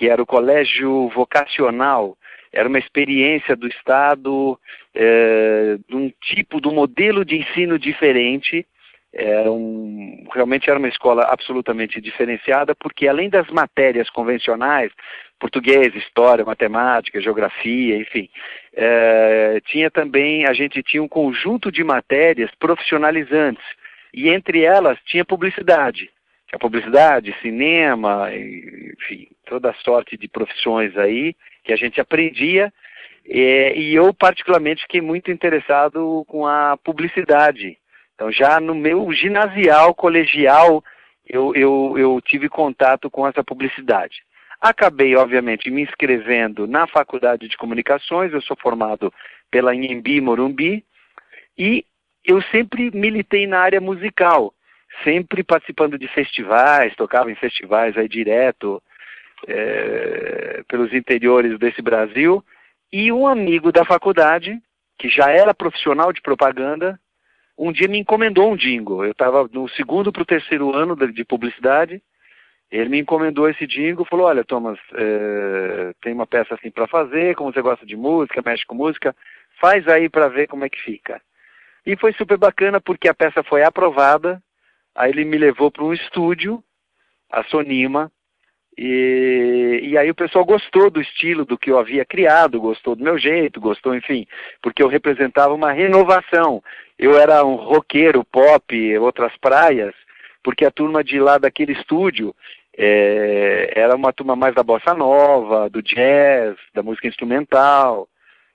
que 0.01 0.09
era 0.09 0.19
o 0.19 0.25
colégio 0.25 1.09
vocacional. 1.09 2.17
Era 2.51 2.67
uma 2.67 2.79
experiência 2.79 3.55
do 3.55 3.67
Estado, 3.67 4.59
é, 4.95 5.77
de 5.87 5.95
um 5.95 6.11
tipo, 6.19 6.59
de 6.59 6.67
um 6.67 6.73
modelo 6.73 7.23
de 7.23 7.37
ensino 7.37 7.77
diferente. 7.77 8.65
Era 9.13 9.51
um, 9.51 10.25
realmente 10.33 10.67
era 10.67 10.79
uma 10.79 10.87
escola 10.87 11.25
absolutamente 11.25 12.01
diferenciada, 12.01 12.73
porque 12.73 13.07
além 13.07 13.29
das 13.29 13.47
matérias 13.51 14.09
convencionais, 14.09 14.91
português, 15.39 15.93
história, 15.93 16.43
matemática, 16.43 17.21
geografia, 17.21 17.95
enfim, 17.95 18.27
é, 18.73 19.61
tinha 19.67 19.91
também, 19.91 20.47
a 20.47 20.53
gente 20.53 20.81
tinha 20.81 21.03
um 21.03 21.07
conjunto 21.07 21.71
de 21.71 21.83
matérias 21.83 22.49
profissionalizantes, 22.57 23.63
e 24.11 24.29
entre 24.29 24.63
elas 24.63 24.97
tinha 25.05 25.23
publicidade. 25.23 26.09
Tinha 26.51 26.59
publicidade, 26.59 27.33
cinema, 27.41 28.29
enfim, 28.35 29.29
toda 29.45 29.73
sorte 29.85 30.17
de 30.17 30.27
profissões 30.27 30.97
aí 30.97 31.33
que 31.63 31.71
a 31.71 31.77
gente 31.77 32.01
aprendia 32.01 32.71
É, 33.25 33.77
e 33.77 33.93
eu, 33.95 34.13
particularmente, 34.13 34.81
fiquei 34.81 34.99
muito 34.99 35.31
interessado 35.31 36.25
com 36.27 36.45
a 36.45 36.75
publicidade. 36.83 37.77
Então, 38.15 38.31
já 38.31 38.59
no 38.59 38.75
meu 38.75 39.11
ginasial, 39.13 39.93
colegial, 39.93 40.83
eu, 41.27 41.55
eu, 41.55 41.95
eu 41.97 42.21
tive 42.21 42.49
contato 42.49 43.09
com 43.09 43.25
essa 43.27 43.43
publicidade. 43.43 44.23
Acabei, 44.59 45.15
obviamente, 45.15 45.71
me 45.71 45.81
inscrevendo 45.81 46.67
na 46.67 46.85
Faculdade 46.87 47.47
de 47.47 47.57
Comunicações, 47.57 48.33
eu 48.33 48.41
sou 48.41 48.57
formado 48.57 49.13
pela 49.49 49.73
Inhembi 49.73 50.19
Morumbi, 50.19 50.83
e 51.57 51.85
eu 52.25 52.41
sempre 52.43 52.91
militei 52.91 53.47
na 53.47 53.59
área 53.59 53.79
musical, 53.79 54.53
sempre 55.03 55.43
participando 55.43 55.97
de 55.97 56.07
festivais, 56.07 56.95
tocava 56.95 57.31
em 57.31 57.35
festivais 57.35 57.97
aí 57.97 58.07
direto 58.07 58.81
é, 59.47 60.63
pelos 60.67 60.93
interiores 60.93 61.57
desse 61.57 61.81
Brasil, 61.81 62.43
e 62.91 63.11
um 63.11 63.27
amigo 63.27 63.71
da 63.71 63.85
faculdade, 63.85 64.59
que 64.97 65.09
já 65.09 65.29
era 65.31 65.53
profissional 65.53 66.11
de 66.11 66.21
propaganda, 66.21 66.99
um 67.57 67.71
dia 67.71 67.87
me 67.87 67.99
encomendou 67.99 68.51
um 68.51 68.55
jingle. 68.55 69.05
Eu 69.05 69.11
estava 69.11 69.47
no 69.51 69.67
segundo 69.69 70.11
para 70.11 70.21
o 70.21 70.25
terceiro 70.25 70.75
ano 70.75 70.95
de, 70.95 71.11
de 71.11 71.23
publicidade, 71.23 72.01
ele 72.71 72.89
me 72.89 72.99
encomendou 72.99 73.49
esse 73.49 73.67
jingle, 73.67 74.05
falou, 74.05 74.27
olha, 74.27 74.45
Thomas, 74.45 74.79
é, 74.93 75.93
tem 76.01 76.13
uma 76.13 76.25
peça 76.25 76.55
assim 76.55 76.71
para 76.71 76.87
fazer, 76.87 77.35
como 77.35 77.51
você 77.51 77.61
gosta 77.61 77.85
de 77.85 77.97
música, 77.97 78.41
mexe 78.45 78.65
com 78.65 78.75
música, 78.75 79.13
faz 79.59 79.87
aí 79.87 80.07
para 80.07 80.29
ver 80.29 80.47
como 80.47 80.63
é 80.63 80.69
que 80.69 80.79
fica. 80.81 81.21
E 81.85 81.97
foi 81.97 82.13
super 82.13 82.37
bacana 82.37 82.79
porque 82.79 83.09
a 83.09 83.13
peça 83.13 83.43
foi 83.43 83.63
aprovada, 83.63 84.41
aí 84.95 85.11
ele 85.11 85.25
me 85.25 85.37
levou 85.37 85.71
para 85.71 85.83
um 85.83 85.93
estúdio, 85.93 86.63
a 87.31 87.43
Sonima, 87.45 88.11
e, 88.77 89.81
e 89.83 89.97
aí 89.97 90.09
o 90.09 90.15
pessoal 90.15 90.45
gostou 90.45 90.89
do 90.89 91.01
estilo 91.01 91.45
do 91.45 91.57
que 91.57 91.69
eu 91.69 91.77
havia 91.77 92.05
criado, 92.05 92.59
gostou 92.59 92.95
do 92.95 93.03
meu 93.03 93.17
jeito, 93.17 93.59
gostou, 93.59 93.95
enfim, 93.95 94.25
porque 94.61 94.81
eu 94.81 94.87
representava 94.87 95.53
uma 95.53 95.71
renovação. 95.71 96.63
Eu 96.97 97.17
era 97.17 97.43
um 97.43 97.55
roqueiro, 97.55 98.23
pop, 98.23 98.97
outras 98.97 99.35
praias, 99.37 99.93
porque 100.43 100.65
a 100.65 100.71
turma 100.71 101.03
de 101.03 101.19
lá 101.19 101.37
daquele 101.37 101.73
estúdio 101.73 102.33
é, 102.77 103.73
era 103.75 103.95
uma 103.95 104.13
turma 104.13 104.35
mais 104.35 104.55
da 104.55 104.63
bossa 104.63 104.93
nova, 104.93 105.69
do 105.69 105.81
jazz, 105.81 106.55
da 106.73 106.81
música 106.81 107.07
instrumental. 107.07 108.07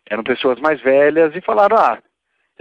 Eram 0.09 0.25
pessoas 0.25 0.59
mais 0.61 0.81
velhas 0.81 1.35
e 1.35 1.41
falaram, 1.41 1.77
ah, 1.77 1.99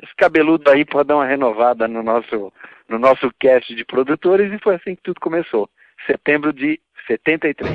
esse 0.02 0.14
cabeludo 0.16 0.70
aí 0.70 0.86
pode 0.86 1.08
dar 1.08 1.16
uma 1.16 1.26
renovada 1.26 1.88
no 1.88 2.04
nosso, 2.04 2.52
no 2.90 3.00
nosso 3.00 3.32
cast 3.40 3.74
de 3.74 3.86
produtores 3.86 4.52
e 4.52 4.60
foi 4.60 4.76
assim 4.76 4.96
que 4.96 5.04
tudo 5.04 5.20
começou. 5.20 5.70
Setembro 6.06 6.52
de 6.52 6.80
73. 7.08 7.74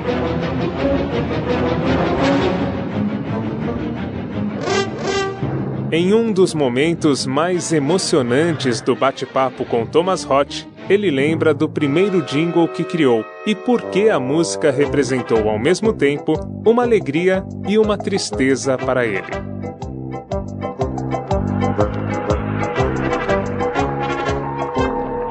Em 5.93 6.13
um 6.13 6.31
dos 6.31 6.53
momentos 6.53 7.25
mais 7.25 7.73
emocionantes 7.73 8.79
do 8.79 8.95
bate-papo 8.95 9.65
com 9.65 9.85
Thomas 9.85 10.23
Roth, 10.23 10.65
ele 10.89 11.11
lembra 11.11 11.53
do 11.53 11.67
primeiro 11.67 12.21
jingle 12.21 12.67
que 12.67 12.85
criou 12.85 13.25
e 13.45 13.53
por 13.53 13.89
que 13.89 14.09
a 14.09 14.19
música 14.19 14.71
representou 14.71 15.49
ao 15.49 15.59
mesmo 15.59 15.91
tempo 15.91 16.33
uma 16.65 16.83
alegria 16.83 17.43
e 17.67 17.77
uma 17.77 17.97
tristeza 17.97 18.77
para 18.77 19.05
ele. 19.05 19.51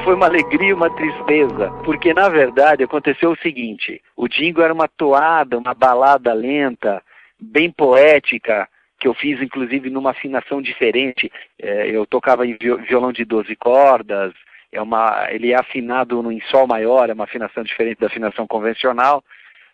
Foi 0.05 0.15
uma 0.15 0.27
alegria 0.27 0.71
e 0.71 0.73
uma 0.73 0.91
tristeza, 0.91 1.71
porque 1.85 2.13
na 2.13 2.29
verdade 2.29 2.83
aconteceu 2.83 3.31
o 3.31 3.39
seguinte: 3.39 4.03
o 4.17 4.29
jingle 4.29 4.65
era 4.65 4.75
uma 4.75 4.89
toada, 4.89 5.59
uma 5.59 5.75
balada 5.75 6.33
lenta, 6.33 7.03
bem 7.39 7.71
poética, 7.71 8.69
que 8.99 9.07
eu 9.07 9.15
fiz 9.15 9.41
inclusive 9.41 9.89
numa 9.91 10.11
afinação 10.11 10.61
diferente. 10.61 11.31
É, 11.59 11.89
eu 11.91 12.05
tocava 12.07 12.47
em 12.47 12.57
violão 12.57 13.13
de 13.13 13.25
12 13.25 13.55
cordas, 13.57 14.33
é 14.73 14.81
uma, 14.81 15.27
ele 15.31 15.53
é 15.53 15.59
afinado 15.59 16.31
em 16.31 16.41
sol 16.43 16.67
maior, 16.67 17.11
é 17.11 17.13
uma 17.13 17.25
afinação 17.25 17.63
diferente 17.63 18.01
da 18.01 18.07
afinação 18.07 18.47
convencional. 18.47 19.25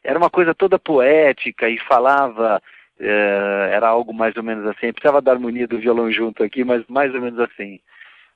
Era 0.03 0.19
uma 0.19 0.31
coisa 0.31 0.55
toda 0.55 0.79
poética 0.79 1.69
e 1.69 1.79
falava, 1.81 2.63
é, 3.01 3.71
era 3.73 3.89
algo 3.89 4.13
mais 4.13 4.37
ou 4.37 4.43
menos 4.43 4.67
assim. 4.67 4.93
Precisava 4.93 5.21
da 5.21 5.33
harmonia 5.33 5.67
do 5.67 5.79
violão 5.79 6.11
junto 6.11 6.43
aqui, 6.43 6.65
mas 6.65 6.85
mais 6.89 7.15
ou 7.15 7.21
menos 7.21 7.39
assim. 7.41 7.81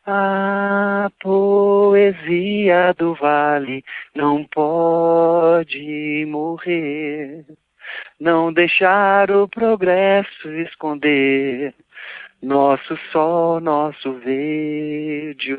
A 0.07 1.11
poesia 1.20 2.94
do 2.96 3.14
vale 3.14 3.85
não 4.14 4.44
pode 4.44 6.25
morrer, 6.27 7.44
não 8.18 8.53
deixar 8.53 9.31
o 9.31 9.46
progresso 9.46 10.49
esconder 10.62 11.75
nosso 12.42 12.96
sol, 13.12 13.61
nosso 13.61 14.14
verde, 14.14 15.55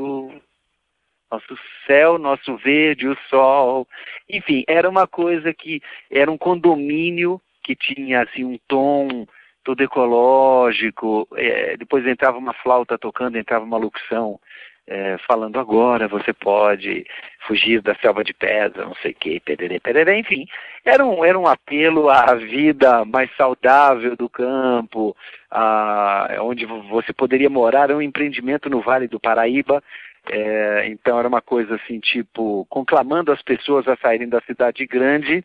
nosso 1.31 1.57
céu, 1.85 2.17
nosso 2.17 2.57
verde, 2.57 3.07
o 3.07 3.15
sol. 3.29 3.87
Enfim, 4.27 4.63
era 4.67 4.89
uma 4.89 5.07
coisa 5.07 5.53
que 5.53 5.81
era 6.09 6.31
um 6.31 6.37
condomínio 6.37 7.39
que 7.75 7.95
tinha 7.95 8.23
assim 8.23 8.43
um 8.43 8.57
tom 8.67 9.25
todo 9.63 9.81
ecológico. 9.81 11.27
É, 11.35 11.77
depois 11.77 12.05
entrava 12.05 12.37
uma 12.37 12.53
flauta 12.53 12.97
tocando, 12.97 13.37
entrava 13.37 13.65
uma 13.65 13.77
locução 13.77 14.39
é, 14.87 15.17
falando 15.27 15.59
agora 15.59 16.07
você 16.07 16.33
pode 16.33 17.05
fugir 17.47 17.81
da 17.81 17.95
selva 17.95 18.23
de 18.23 18.33
pedra, 18.33 18.85
não 18.85 18.95
sei 18.95 19.11
o 19.11 19.15
que, 19.15 19.39
pererê, 19.39 19.79
pererê, 19.79 20.19
enfim. 20.19 20.45
Era 20.83 21.05
um, 21.05 21.23
era 21.23 21.37
um 21.37 21.47
apelo 21.47 22.09
à 22.09 22.35
vida 22.35 23.05
mais 23.05 23.33
saudável 23.35 24.15
do 24.15 24.27
campo, 24.27 25.15
a, 25.49 26.35
onde 26.41 26.65
você 26.65 27.13
poderia 27.13 27.49
morar, 27.49 27.83
era 27.83 27.97
um 27.97 28.01
empreendimento 28.01 28.69
no 28.69 28.81
Vale 28.81 29.07
do 29.07 29.19
Paraíba, 29.19 29.83
é, 30.29 30.87
então 30.87 31.17
era 31.17 31.27
uma 31.27 31.41
coisa 31.41 31.75
assim, 31.75 31.99
tipo, 31.99 32.65
conclamando 32.69 33.31
as 33.31 33.41
pessoas 33.41 33.87
a 33.87 33.95
saírem 33.97 34.27
da 34.29 34.41
cidade 34.41 34.85
grande 34.85 35.43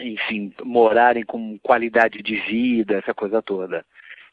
enfim, 0.00 0.52
morarem 0.62 1.24
com 1.24 1.58
qualidade 1.58 2.22
de 2.22 2.36
vida, 2.36 2.96
essa 2.96 3.14
coisa 3.14 3.42
toda. 3.42 3.84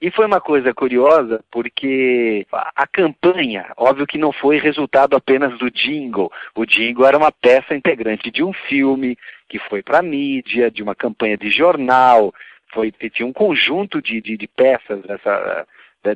E 0.01 0.09
foi 0.09 0.25
uma 0.25 0.41
coisa 0.41 0.73
curiosa, 0.73 1.43
porque 1.51 2.45
a 2.51 2.87
campanha, 2.87 3.71
óbvio 3.77 4.07
que 4.07 4.17
não 4.17 4.31
foi 4.31 4.57
resultado 4.57 5.15
apenas 5.15 5.55
do 5.59 5.69
jingle. 5.69 6.31
O 6.55 6.65
jingle 6.65 7.05
era 7.05 7.17
uma 7.17 7.31
peça 7.31 7.75
integrante 7.75 8.31
de 8.31 8.43
um 8.43 8.51
filme 8.51 9.15
que 9.47 9.59
foi 9.59 9.83
para 9.83 9.99
a 9.99 10.01
mídia, 10.01 10.71
de 10.71 10.81
uma 10.81 10.95
campanha 10.95 11.37
de 11.37 11.51
jornal, 11.51 12.33
foi, 12.73 12.91
tinha 12.91 13.27
um 13.27 13.33
conjunto 13.33 14.01
de, 14.01 14.21
de, 14.21 14.37
de 14.37 14.47
peças 14.47 15.01
dessa, 15.03 15.67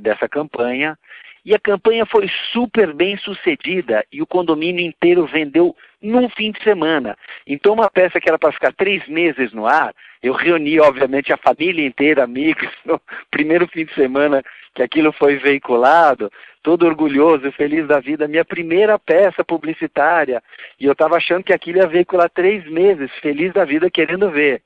dessa 0.02 0.28
campanha. 0.28 0.98
E 1.46 1.54
a 1.54 1.60
campanha 1.60 2.08
foi 2.08 2.28
super 2.52 2.92
bem 2.92 3.18
sucedida 3.18 4.04
e 4.12 4.20
o 4.20 4.26
condomínio 4.26 4.84
inteiro 4.84 5.28
vendeu 5.28 5.76
num 6.02 6.28
fim 6.28 6.52
de 6.52 6.62
semana. 6.64 7.16
Então, 7.46 7.74
uma 7.74 7.90
peça 7.90 8.20
que 8.20 8.28
era 8.28 8.40
para 8.40 8.52
ficar 8.52 8.74
três 8.74 9.08
meses 9.08 9.54
no 9.54 9.68
ar, 9.68 9.94
eu 10.24 10.34
reuni, 10.34 10.80
obviamente, 10.80 11.32
a 11.32 11.38
família 11.38 11.86
inteira, 11.86 12.24
amigos, 12.24 12.68
no 12.84 13.00
primeiro 13.30 13.68
fim 13.68 13.86
de 13.86 13.94
semana 13.94 14.44
que 14.74 14.82
aquilo 14.82 15.12
foi 15.12 15.38
veiculado, 15.38 16.32
todo 16.64 16.88
orgulhoso, 16.88 17.52
feliz 17.52 17.88
da 17.88 18.00
vida, 18.00 18.28
minha 18.28 18.44
primeira 18.44 18.98
peça 18.98 19.44
publicitária. 19.44 20.42
E 20.80 20.86
eu 20.86 20.94
estava 20.94 21.16
achando 21.16 21.44
que 21.44 21.54
aquilo 21.54 21.78
ia 21.78 21.88
veicular 21.88 22.30
três 22.30 22.66
meses, 22.66 23.12
feliz 23.22 23.54
da 23.54 23.64
vida, 23.64 23.90
querendo 23.90 24.32
ver. 24.32 24.64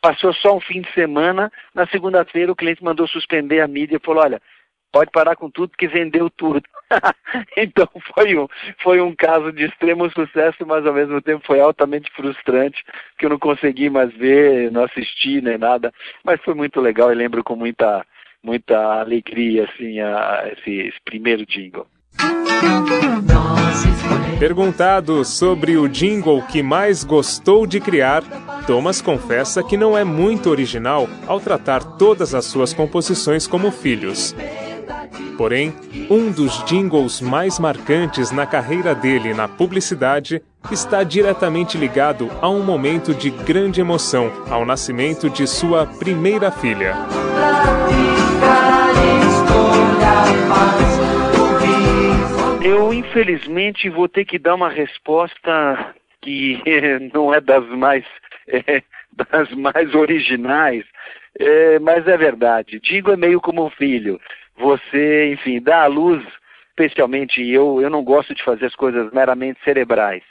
Passou 0.00 0.32
só 0.32 0.56
um 0.56 0.60
fim 0.60 0.80
de 0.80 0.90
semana, 0.92 1.52
na 1.74 1.86
segunda-feira 1.88 2.52
o 2.52 2.56
cliente 2.56 2.82
mandou 2.82 3.06
suspender 3.08 3.60
a 3.60 3.68
mídia 3.68 3.96
e 3.96 4.06
falou, 4.06 4.22
olha, 4.22 4.40
pode 4.92 5.10
parar 5.10 5.36
com 5.36 5.50
tudo 5.50 5.76
que 5.76 5.88
vendeu 5.88 6.28
tudo. 6.30 6.62
então 7.56 7.88
foi 8.14 8.36
um, 8.36 8.46
foi 8.82 9.00
um 9.00 9.14
caso 9.14 9.52
de 9.52 9.64
extremo 9.64 10.10
sucesso, 10.10 10.66
mas 10.66 10.86
ao 10.86 10.94
mesmo 10.94 11.20
tempo 11.20 11.46
foi 11.46 11.60
altamente 11.60 12.10
frustrante, 12.12 12.84
que 13.18 13.26
eu 13.26 13.30
não 13.30 13.38
consegui 13.38 13.88
mais 13.88 14.12
ver, 14.14 14.70
não 14.70 14.84
assisti 14.84 15.40
nem 15.40 15.58
nada, 15.58 15.92
mas 16.24 16.40
foi 16.42 16.54
muito 16.54 16.80
legal 16.80 17.12
e 17.12 17.14
lembro 17.14 17.42
com 17.44 17.56
muita, 17.56 18.04
muita 18.42 19.00
alegria 19.00 19.64
assim, 19.64 20.00
a, 20.00 20.50
esse, 20.52 20.70
esse 20.70 21.00
primeiro 21.04 21.46
jingle. 21.46 21.86
Perguntado 24.38 25.24
sobre 25.24 25.76
o 25.76 25.86
jingle 25.86 26.42
que 26.42 26.62
mais 26.62 27.04
gostou 27.04 27.66
de 27.66 27.78
criar, 27.78 28.22
Thomas 28.66 29.00
confessa 29.00 29.62
que 29.62 29.76
não 29.76 29.96
é 29.96 30.02
muito 30.02 30.48
original 30.50 31.08
ao 31.26 31.38
tratar 31.38 31.84
todas 31.98 32.34
as 32.34 32.46
suas 32.46 32.72
composições 32.72 33.46
como 33.46 33.70
filhos. 33.70 34.34
Porém, 35.36 35.74
um 36.10 36.30
dos 36.30 36.64
jingles 36.64 37.20
mais 37.20 37.58
marcantes 37.58 38.30
na 38.30 38.46
carreira 38.46 38.94
dele 38.94 39.32
na 39.32 39.48
publicidade 39.48 40.42
está 40.70 41.02
diretamente 41.02 41.78
ligado 41.78 42.30
a 42.42 42.48
um 42.48 42.62
momento 42.62 43.14
de 43.14 43.30
grande 43.30 43.80
emoção 43.80 44.30
ao 44.50 44.66
nascimento 44.66 45.30
de 45.30 45.46
sua 45.46 45.86
primeira 45.86 46.50
filha. 46.50 46.94
Eu, 52.62 52.92
infelizmente, 52.92 53.88
vou 53.88 54.08
ter 54.08 54.24
que 54.24 54.38
dar 54.38 54.54
uma 54.54 54.68
resposta 54.68 55.94
que 56.20 56.60
não 57.14 57.32
é 57.32 57.40
das 57.40 57.66
mais, 57.70 58.04
é, 58.46 58.82
das 59.12 59.50
mais 59.52 59.94
originais, 59.94 60.84
É, 61.38 61.78
mas 61.78 62.06
é 62.06 62.16
verdade. 62.16 62.80
Jingle 62.80 63.14
é 63.14 63.16
meio 63.16 63.40
como 63.40 63.64
um 63.64 63.70
filho. 63.70 64.20
Você, 64.60 65.32
enfim, 65.32 65.58
dá 65.58 65.84
à 65.84 65.86
luz, 65.86 66.22
especialmente 66.68 67.42
eu, 67.42 67.80
eu 67.80 67.88
não 67.88 68.04
gosto 68.04 68.34
de 68.34 68.44
fazer 68.44 68.66
as 68.66 68.74
coisas 68.74 69.10
meramente 69.10 69.58
cerebrais. 69.64 70.22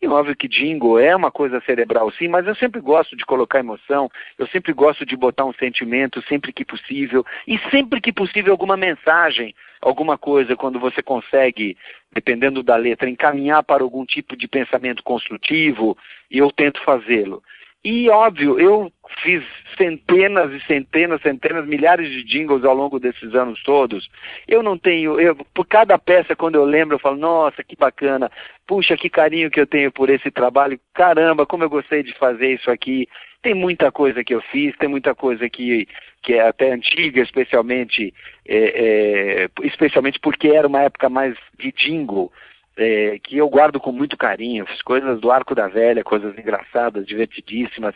E 0.00 0.06
óbvio 0.06 0.36
que 0.36 0.48
jingle 0.48 0.98
é 0.98 1.14
uma 1.14 1.30
coisa 1.30 1.60
cerebral, 1.60 2.10
sim, 2.12 2.28
mas 2.28 2.46
eu 2.46 2.54
sempre 2.56 2.80
gosto 2.80 3.16
de 3.16 3.24
colocar 3.24 3.60
emoção, 3.60 4.10
eu 4.38 4.46
sempre 4.48 4.72
gosto 4.72 5.04
de 5.06 5.16
botar 5.16 5.44
um 5.44 5.52
sentimento, 5.52 6.22
sempre 6.22 6.52
que 6.52 6.64
possível, 6.64 7.24
e 7.46 7.56
sempre 7.70 8.00
que 8.00 8.12
possível 8.12 8.52
alguma 8.52 8.76
mensagem, 8.76 9.54
alguma 9.80 10.16
coisa, 10.16 10.56
quando 10.56 10.80
você 10.80 11.02
consegue, 11.02 11.76
dependendo 12.12 12.64
da 12.64 12.76
letra, 12.76 13.08
encaminhar 13.08 13.62
para 13.62 13.82
algum 13.82 14.04
tipo 14.04 14.36
de 14.36 14.48
pensamento 14.48 15.02
construtivo, 15.04 15.96
e 16.30 16.38
eu 16.38 16.50
tento 16.50 16.82
fazê-lo. 16.82 17.42
E 17.84 18.08
óbvio, 18.08 18.60
eu 18.60 18.92
fiz 19.22 19.42
centenas 19.76 20.52
e 20.52 20.64
centenas, 20.66 21.20
centenas, 21.20 21.66
milhares 21.66 22.08
de 22.08 22.22
jingles 22.22 22.64
ao 22.64 22.74
longo 22.74 23.00
desses 23.00 23.34
anos 23.34 23.60
todos. 23.64 24.08
Eu 24.46 24.62
não 24.62 24.78
tenho, 24.78 25.20
eu, 25.20 25.34
por 25.52 25.66
cada 25.66 25.98
peça, 25.98 26.36
quando 26.36 26.54
eu 26.54 26.64
lembro, 26.64 26.94
eu 26.94 27.00
falo, 27.00 27.16
nossa, 27.16 27.64
que 27.64 27.74
bacana, 27.74 28.30
puxa, 28.68 28.96
que 28.96 29.10
carinho 29.10 29.50
que 29.50 29.60
eu 29.60 29.66
tenho 29.66 29.90
por 29.90 30.10
esse 30.10 30.30
trabalho, 30.30 30.78
caramba, 30.94 31.44
como 31.44 31.64
eu 31.64 31.70
gostei 31.70 32.04
de 32.04 32.14
fazer 32.14 32.52
isso 32.54 32.70
aqui. 32.70 33.08
Tem 33.42 33.54
muita 33.54 33.90
coisa 33.90 34.22
que 34.22 34.32
eu 34.32 34.40
fiz, 34.40 34.76
tem 34.76 34.88
muita 34.88 35.16
coisa 35.16 35.50
que, 35.50 35.88
que 36.22 36.34
é 36.34 36.46
até 36.46 36.72
antiga, 36.72 37.20
especialmente, 37.20 38.14
é, 38.46 38.56
é, 38.56 39.66
especialmente 39.66 40.20
porque 40.20 40.46
era 40.46 40.68
uma 40.68 40.82
época 40.82 41.08
mais 41.08 41.34
de 41.58 41.72
jingle 41.72 42.30
é, 42.76 43.18
que 43.22 43.36
eu 43.36 43.48
guardo 43.48 43.78
com 43.78 43.92
muito 43.92 44.16
carinho, 44.16 44.66
fiz 44.66 44.80
coisas 44.82 45.20
do 45.20 45.30
Arco 45.30 45.54
da 45.54 45.68
Velha, 45.68 46.02
coisas 46.02 46.36
engraçadas, 46.38 47.06
divertidíssimas, 47.06 47.94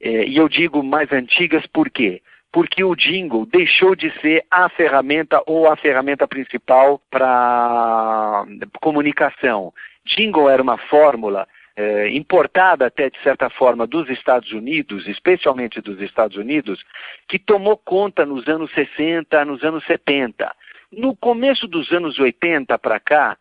é, 0.00 0.26
e 0.26 0.36
eu 0.36 0.48
digo 0.48 0.82
mais 0.82 1.12
antigas 1.12 1.66
por 1.66 1.90
quê? 1.90 2.22
Porque 2.50 2.84
o 2.84 2.94
jingle 2.94 3.46
deixou 3.46 3.94
de 3.94 4.10
ser 4.20 4.44
a 4.50 4.68
ferramenta 4.68 5.42
ou 5.46 5.70
a 5.70 5.76
ferramenta 5.76 6.26
principal 6.26 7.00
para 7.10 8.44
comunicação. 8.80 9.72
Jingle 10.06 10.48
era 10.48 10.62
uma 10.62 10.78
fórmula 10.78 11.48
é, 11.76 12.08
importada 12.10 12.86
até 12.86 13.10
de 13.10 13.20
certa 13.22 13.50
forma 13.50 13.86
dos 13.86 14.08
Estados 14.08 14.52
Unidos, 14.52 15.08
especialmente 15.08 15.80
dos 15.80 16.00
Estados 16.00 16.36
Unidos, 16.36 16.84
que 17.28 17.38
tomou 17.38 17.76
conta 17.76 18.24
nos 18.24 18.46
anos 18.46 18.70
60, 18.72 19.44
nos 19.44 19.62
anos 19.64 19.84
70. 19.84 20.54
No 20.92 21.16
começo 21.16 21.66
dos 21.66 21.90
anos 21.90 22.18
80 22.18 22.78
para 22.78 23.00
cá, 23.00 23.36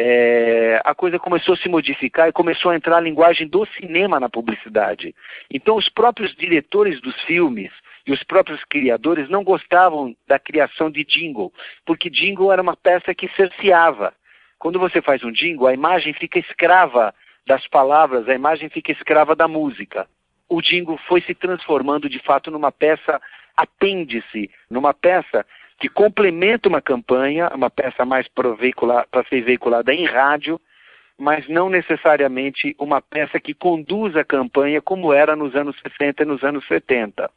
é, 0.00 0.80
a 0.84 0.94
coisa 0.94 1.18
começou 1.18 1.54
a 1.54 1.56
se 1.56 1.68
modificar 1.68 2.28
e 2.28 2.32
começou 2.32 2.70
a 2.70 2.76
entrar 2.76 2.98
a 2.98 3.00
linguagem 3.00 3.48
do 3.48 3.66
cinema 3.66 4.20
na 4.20 4.28
publicidade. 4.28 5.12
Então, 5.52 5.76
os 5.76 5.88
próprios 5.88 6.32
diretores 6.36 7.00
dos 7.00 7.20
filmes 7.22 7.72
e 8.06 8.12
os 8.12 8.22
próprios 8.22 8.62
criadores 8.64 9.28
não 9.28 9.42
gostavam 9.42 10.14
da 10.26 10.38
criação 10.38 10.88
de 10.88 11.04
jingle, 11.04 11.52
porque 11.84 12.08
jingle 12.08 12.52
era 12.52 12.62
uma 12.62 12.76
peça 12.76 13.12
que 13.12 13.28
cerceava. 13.30 14.14
Quando 14.56 14.78
você 14.78 15.02
faz 15.02 15.24
um 15.24 15.32
jingle, 15.32 15.66
a 15.66 15.74
imagem 15.74 16.14
fica 16.14 16.38
escrava 16.38 17.12
das 17.44 17.66
palavras, 17.66 18.28
a 18.28 18.34
imagem 18.34 18.68
fica 18.68 18.92
escrava 18.92 19.34
da 19.34 19.48
música. 19.48 20.06
O 20.48 20.62
jingle 20.62 20.98
foi 21.08 21.20
se 21.22 21.34
transformando 21.34 22.08
de 22.08 22.20
fato 22.20 22.52
numa 22.52 22.70
peça 22.70 23.20
apêndice, 23.56 24.48
numa 24.70 24.94
peça 24.94 25.44
que 25.78 25.88
complementa 25.88 26.68
uma 26.68 26.82
campanha, 26.82 27.48
uma 27.54 27.70
peça 27.70 28.04
mais 28.04 28.26
para 28.28 29.24
ser 29.28 29.42
veiculada 29.42 29.94
em 29.94 30.04
rádio, 30.04 30.60
mas 31.16 31.48
não 31.48 31.68
necessariamente 31.70 32.74
uma 32.78 33.00
peça 33.00 33.40
que 33.40 33.54
conduz 33.54 34.16
a 34.16 34.24
campanha 34.24 34.82
como 34.82 35.12
era 35.12 35.36
nos 35.36 35.54
anos 35.54 35.76
60 35.80 36.22
e 36.22 36.26
nos 36.26 36.42
anos 36.42 36.66
70. 36.66 37.30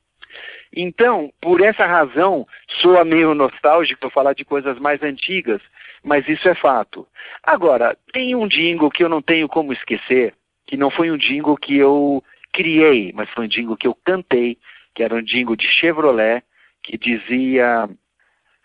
Então, 0.74 1.32
por 1.42 1.62
essa 1.62 1.86
razão, 1.86 2.48
soa 2.82 3.04
meio 3.04 3.34
nostálgico 3.34 4.10
falar 4.10 4.34
de 4.34 4.46
coisas 4.46 4.80
mais 4.80 5.02
antigas, 5.04 5.62
mas 6.04 6.28
isso 6.28 6.48
é 6.48 6.56
fato. 6.56 7.08
Agora, 7.44 7.98
tem 8.14 8.36
um 8.36 8.48
jingle 8.48 8.90
que 8.90 9.04
eu 9.04 9.10
não 9.10 9.22
tenho 9.22 9.48
como 9.48 9.74
esquecer, 9.74 10.34
que 10.66 10.78
não 10.78 10.90
foi 10.90 11.12
um 11.12 11.18
jingle 11.18 11.58
que 11.58 11.78
eu 11.78 12.24
criei, 12.54 13.12
mas 13.14 13.30
foi 13.32 13.46
um 13.46 13.50
jingle 13.50 13.78
que 13.78 13.88
eu 13.88 13.96
cantei, 14.06 14.58
que 14.96 15.04
era 15.04 15.16
um 15.16 15.22
jingle 15.22 15.56
de 15.56 15.68
Chevrolet, 15.68 16.44
que 16.84 16.98
dizia 16.98 17.90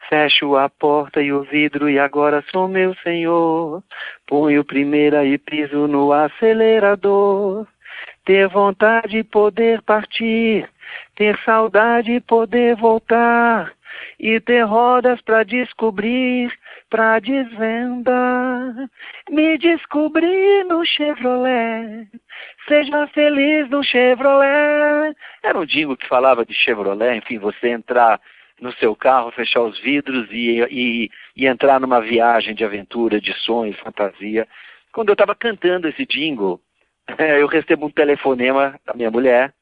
Fecho 0.09 0.57
a 0.57 0.69
porta 0.69 1.21
e 1.21 1.33
o 1.33 1.42
vidro 1.42 1.90
e 1.90 1.99
agora 1.99 2.45
sou 2.53 2.69
meu 2.69 2.95
senhor. 2.97 3.83
Ponho 4.27 4.64
primeira 4.64 5.25
e 5.25 5.37
piso 5.37 5.88
no 5.88 6.12
acelerador. 6.12 7.66
Ter 8.25 8.49
vontade 8.49 9.09
de 9.09 9.25
poder 9.25 9.83
partir, 9.83 10.69
ter 11.16 11.37
saudade 11.45 12.12
de 12.12 12.21
poder 12.21 12.77
voltar 12.77 13.73
e 14.19 14.40
ter 14.40 14.62
rodas 14.62 15.21
para 15.23 15.42
descobrir, 15.45 16.53
para 16.90 17.19
desvendar. 17.19 18.75
Me 19.31 19.59
descobrir 19.59 20.64
no 20.64 20.85
Chevrolet, 20.85 22.09
seja 22.69 23.07
feliz 23.09 23.69
no 23.71 23.83
Chevrolet. 23.83 25.16
Era 25.42 25.59
um 25.59 25.66
jingle 25.66 25.97
que 25.97 26.09
falava 26.09 26.45
de 26.45 26.55
Chevrolet, 26.55 27.16
enfim, 27.16 27.38
você 27.38 27.69
entrar 27.69 28.21
no 28.61 28.73
seu 28.75 28.97
carro, 28.97 29.31
fechar 29.31 29.62
os 29.62 29.79
vidros 29.81 30.29
e, 30.31 30.61
e, 30.71 31.11
e 31.37 31.47
entrar 31.47 31.79
numa 31.81 32.01
viagem 32.01 32.55
de 32.55 32.64
aventura, 32.64 33.21
de 33.21 33.33
sonho, 33.40 33.73
fantasia. 33.75 34.49
Quando 34.92 35.11
eu 35.11 35.14
estava 35.14 35.35
cantando 35.35 35.88
esse 35.88 36.07
jingle, 36.07 36.61
eu 37.19 37.47
recebo 37.47 37.87
um 37.87 37.90
telefonema 37.90 38.79
da 38.85 38.95
minha 38.95 39.11
mulher 39.11 39.53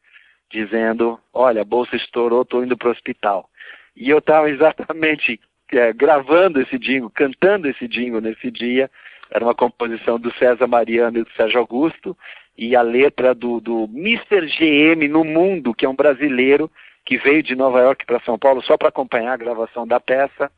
dizendo: 0.50 1.18
Olha, 1.32 1.62
a 1.62 1.64
bolsa 1.64 1.96
estourou, 1.96 2.42
estou 2.42 2.62
indo 2.64 2.76
para 2.76 2.88
o 2.88 2.92
hospital. 2.92 3.48
E 3.96 4.10
eu 4.10 4.18
estava 4.18 4.48
exatamente 4.48 5.40
é, 5.72 5.92
gravando 5.92 6.60
esse 6.60 6.78
jingle, 6.78 7.10
cantando 7.10 7.68
esse 7.68 7.88
jingle 7.88 8.20
nesse 8.20 8.50
dia. 8.50 8.90
Era 9.30 9.44
uma 9.44 9.54
composição 9.54 10.18
do 10.18 10.32
César 10.34 10.66
Mariano 10.66 11.18
e 11.18 11.24
do 11.24 11.30
Sérgio 11.32 11.58
Augusto, 11.58 12.16
e 12.56 12.76
a 12.76 12.82
letra 12.82 13.34
do, 13.34 13.60
do 13.60 13.84
Mr. 13.92 14.46
GM 14.46 15.08
no 15.08 15.24
mundo, 15.24 15.74
que 15.74 15.84
é 15.84 15.88
um 15.88 15.96
brasileiro 15.96 16.70
que 17.04 17.18
veio 17.18 17.42
de 17.42 17.54
Nova 17.54 17.80
York 17.80 18.06
para 18.06 18.20
São 18.20 18.38
Paulo 18.38 18.62
só 18.62 18.76
para 18.76 18.88
acompanhar 18.88 19.32
a 19.32 19.38
gravação 19.38 19.86
da 19.86 20.00
peça, 20.00 20.50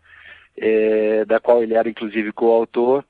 é, 0.57 1.25
da 1.25 1.41
qual 1.41 1.63
ele 1.63 1.75
era 1.75 1.89
inclusive 1.89 2.33
coautor. 2.33 3.05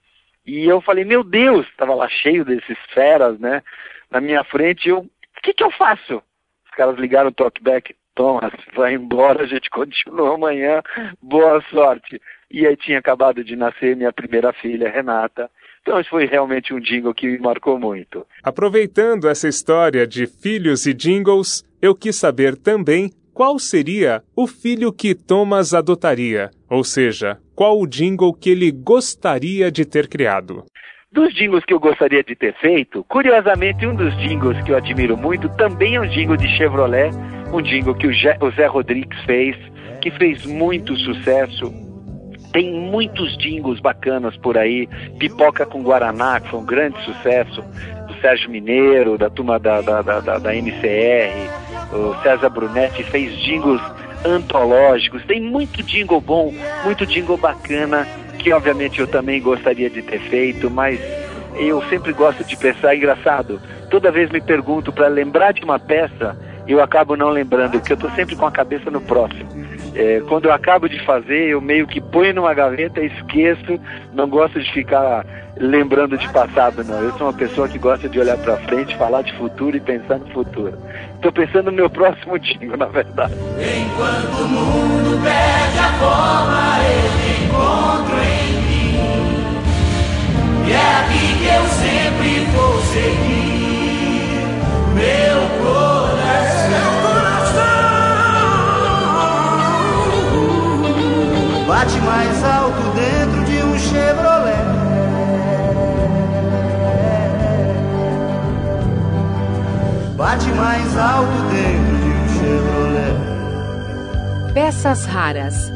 E 0.47 0.65
eu 0.65 0.81
falei, 0.81 1.05
meu 1.05 1.25
Deus, 1.25 1.67
estava 1.69 1.95
lá 1.95 2.09
cheio 2.09 2.45
desses 2.45 2.79
feras, 2.95 3.39
né? 3.39 3.63
Na 4.11 4.21
minha 4.21 4.45
frente, 4.45 4.89
eu, 4.89 4.99
o 4.99 5.11
que, 5.43 5.53
que 5.53 5.63
eu 5.63 5.71
faço? 5.73 6.23
Os 6.65 6.71
caras 6.77 6.97
ligaram 6.99 7.31
o 7.31 7.35
talkback, 7.35 7.95
Thomas, 8.15 8.53
vai 8.75 8.95
embora, 8.95 9.43
a 9.43 9.47
gente 9.47 9.69
continua 9.69 10.35
amanhã, 10.35 10.83
boa 11.21 11.63
sorte. 11.71 12.21
E 12.51 12.67
aí 12.67 12.77
tinha 12.77 12.99
acabado 12.99 13.45
de 13.45 13.55
nascer 13.55 13.95
minha 13.95 14.13
primeira 14.13 14.53
filha, 14.55 14.89
Renata. 14.89 15.51
Então 15.83 16.01
isso 16.01 16.11
foi 16.11 16.25
realmente 16.25 16.73
um 16.73 16.81
jingle 16.81 17.15
que 17.15 17.27
me 17.27 17.39
marcou 17.39 17.79
muito. 17.79 18.27
Aproveitando 18.43 19.29
essa 19.29 19.47
história 19.47 20.07
de 20.07 20.27
filhos 20.27 20.87
e 20.87 20.95
jingles, 20.95 21.63
eu 21.81 21.95
quis 21.95 22.17
saber 22.17 22.57
também 22.57 23.11
qual 23.37 23.59
seria 23.59 24.23
o 24.35 24.47
filho 24.47 24.91
que 24.91 25.15
Thomas 25.15 25.75
adotaria, 25.75 26.51
ou 26.71 26.83
seja, 26.83 27.37
qual 27.55 27.79
o 27.79 27.87
jingle 27.87 28.33
que 28.33 28.49
ele 28.49 28.73
gostaria 28.73 29.71
de 29.71 29.85
ter 29.85 30.09
criado. 30.09 30.65
Dos 31.13 31.35
jingles 31.35 31.63
que 31.67 31.75
eu 31.75 31.79
gostaria 31.79 32.25
de 32.25 32.35
ter 32.35 32.55
feito, 32.55 33.05
curiosamente, 33.05 33.87
um 33.87 33.95
dos 33.95 34.17
jingles 34.21 34.59
que 34.63 34.73
eu 34.73 34.77
admiro 34.79 35.19
muito 35.19 35.51
também 35.51 35.97
é 35.97 36.01
um 36.01 36.09
jingle 36.09 36.39
de 36.39 36.49
Chevrolet, 36.57 37.11
um 37.53 37.61
jingle 37.61 37.95
que 37.95 38.07
o 38.07 38.51
Zé 38.53 38.67
Rodrigues 38.67 39.23
fez, 39.27 39.55
que 40.01 40.11
fez 40.13 40.47
muito 40.47 40.97
sucesso. 40.97 41.71
Tem 42.55 42.73
muitos 42.73 43.37
jingles 43.37 43.81
bacanas 43.81 44.35
por 44.39 44.57
aí. 44.57 44.89
Pipoca 45.19 45.67
com 45.67 45.83
Guaraná, 45.83 46.41
que 46.41 46.49
foi 46.49 46.61
um 46.61 46.65
grande 46.65 46.99
sucesso, 47.05 47.63
do 48.09 48.15
Sérgio 48.23 48.51
Mineiro, 48.51 49.19
da 49.19 49.29
turma 49.29 49.59
da, 49.59 49.83
da, 49.83 50.01
da, 50.01 50.39
da 50.39 50.55
MCR 50.55 51.66
o 51.93 52.15
César 52.23 52.49
Brunetti 52.49 53.03
fez 53.05 53.37
jingles 53.39 53.81
antológicos, 54.25 55.25
tem 55.25 55.41
muito 55.41 55.83
jingle 55.83 56.21
bom, 56.21 56.53
muito 56.85 57.07
jingle 57.07 57.37
bacana, 57.37 58.07
que 58.39 58.53
obviamente 58.53 59.01
eu 59.01 59.07
também 59.07 59.41
gostaria 59.41 59.89
de 59.89 60.03
ter 60.03 60.21
feito, 60.21 60.71
mas 60.71 61.01
eu 61.59 61.83
sempre 61.89 62.13
gosto 62.13 62.45
de 62.45 62.57
pensar, 62.57 62.95
engraçado, 62.95 63.61
toda 63.91 64.11
vez 64.11 64.31
me 64.31 64.41
pergunto 64.41 64.93
para 64.93 65.09
lembrar 65.09 65.53
de 65.53 65.65
uma 65.65 65.79
peça, 65.79 66.37
eu 66.73 66.83
acabo 66.83 67.17
não 67.17 67.29
lembrando, 67.31 67.73
porque 67.73 67.93
eu 67.93 67.97
estou 67.97 68.11
sempre 68.11 68.37
com 68.37 68.47
a 68.47 68.51
cabeça 68.51 68.91
no 68.91 69.01
próximo. 69.01 69.49
É, 69.95 70.21
quando 70.29 70.47
eu 70.47 70.53
acabo 70.53 70.89
de 70.89 71.03
fazer, 71.05 71.49
eu 71.49 71.61
meio 71.61 71.87
que 71.87 72.01
ponho 72.01 72.35
numa 72.35 72.53
gaveta, 72.53 73.01
esqueço, 73.01 73.81
não 74.13 74.29
gosto 74.29 74.61
de 74.61 74.71
ficar 74.73 75.25
lembrando 75.59 76.19
de 76.19 76.29
passado, 76.29 76.85
não. 76.85 77.01
Eu 77.01 77.13
sou 77.13 77.27
uma 77.27 77.33
pessoa 77.33 77.69
que 77.69 77.79
gosta 77.79 78.09
de 78.09 78.21
olhar 78.21 78.37
para 78.39 78.57
frente, 78.59 78.97
falar 78.97 79.23
de 79.23 79.33
futuro 79.35 79.77
e 79.77 79.81
pensar 79.81 80.19
no 80.19 80.27
futuro. 80.29 80.77
Estou 81.15 81.33
pensando 81.33 81.67
no 81.67 81.73
meu 81.73 81.89
próximo 81.89 82.39
jingle, 82.41 82.77
na 82.77 82.87
verdade. 82.87 83.33
Enquanto 83.35 84.43
o 84.43 84.49
mundo 84.49 85.23
perde 85.23 85.79
a 85.79 85.93
forma, 85.99 86.79
eu 86.85 87.07
encontro 87.47 88.17
em 88.19 88.53
mim. 88.63 89.07
E 90.67 90.73
é 90.73 90.99
aqui 91.01 91.39
que 91.39 91.49
eu 91.49 91.65
sempre 91.69 92.41
vou 92.53 92.81
seguir. 92.83 93.57
Meu 94.95 95.46
bate 101.77 102.01
mais 102.01 102.43
alto 102.43 102.81
dentro 102.95 103.45
de 103.45 103.63
um 103.63 103.79
Chevrolet. 103.79 104.65
Bate 110.17 110.49
mais 110.53 110.97
alto 110.97 111.43
dentro 111.53 111.97
de 111.99 112.09
um 112.09 112.29
Chevrolet. 112.39 113.17
Peças 114.55 115.05
raras. 115.05 115.71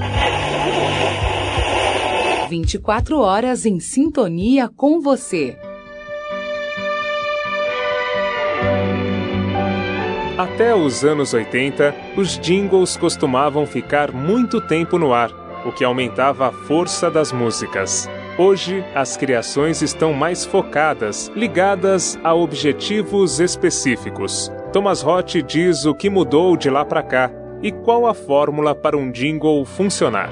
24 2.49 3.21
horas 3.21 3.67
em 3.67 3.79
sintonia 3.79 4.71
com 4.75 5.03
você. 5.03 5.59
Até 10.39 10.75
os 10.75 11.05
anos 11.05 11.35
80, 11.35 11.95
os 12.17 12.39
jingles 12.39 12.97
costumavam 12.97 13.67
ficar 13.67 14.11
muito 14.11 14.63
tempo 14.63 14.99
no 14.99 15.13
ar, 15.13 15.31
o 15.65 15.73
que 15.73 15.85
aumentava 15.85 16.49
a 16.49 16.53
força 16.53 17.11
das 17.11 17.33
músicas. 17.33 18.09
Hoje, 18.39 18.85
as 18.95 19.17
criações 19.17 19.83
estão 19.83 20.13
mais 20.13 20.45
focadas, 20.45 21.29
ligadas 21.37 22.19
a 22.25 22.35
objetivos 22.35 23.39
específicos. 23.41 24.51
Thomas 24.73 25.03
Roth 25.03 25.35
diz 25.47 25.85
o 25.85 25.95
que 25.95 26.09
mudou 26.09 26.57
de 26.57 26.71
lá 26.71 26.85
para 26.85 27.03
cá 27.03 27.31
e 27.63 27.71
qual 27.71 28.07
a 28.07 28.15
fórmula 28.15 28.75
para 28.75 28.97
um 28.97 29.11
jingle 29.11 29.65
funcionar. 29.67 30.31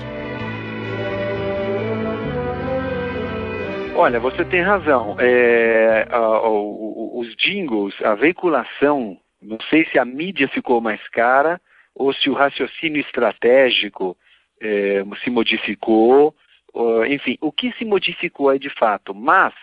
Olha, 3.94 4.20
você 4.20 4.44
tem 4.44 4.62
razão. 4.62 5.16
É, 5.18 6.06
a- 6.10 6.16
a- 6.16 6.50
os 6.50 7.34
jingles, 7.36 7.94
a 8.02 8.14
veiculação, 8.14 9.16
não 9.42 9.58
sei 9.68 9.84
se 9.86 9.98
a 9.98 10.04
mídia 10.04 10.48
ficou 10.48 10.80
mais 10.80 11.00
cara 11.08 11.60
ou 11.94 12.12
se 12.14 12.30
o 12.30 12.34
raciocínio 12.34 13.00
estratégico 13.00 14.16
é, 14.60 15.02
se 15.22 15.30
modificou. 15.30 16.34
ou- 16.72 17.04
enfim, 17.06 17.36
o 17.40 17.50
que 17.50 17.72
se 17.72 17.84
modificou 17.84 18.50
aí 18.50 18.58
de 18.58 18.70
fato. 18.70 19.14
Mas, 19.14 19.54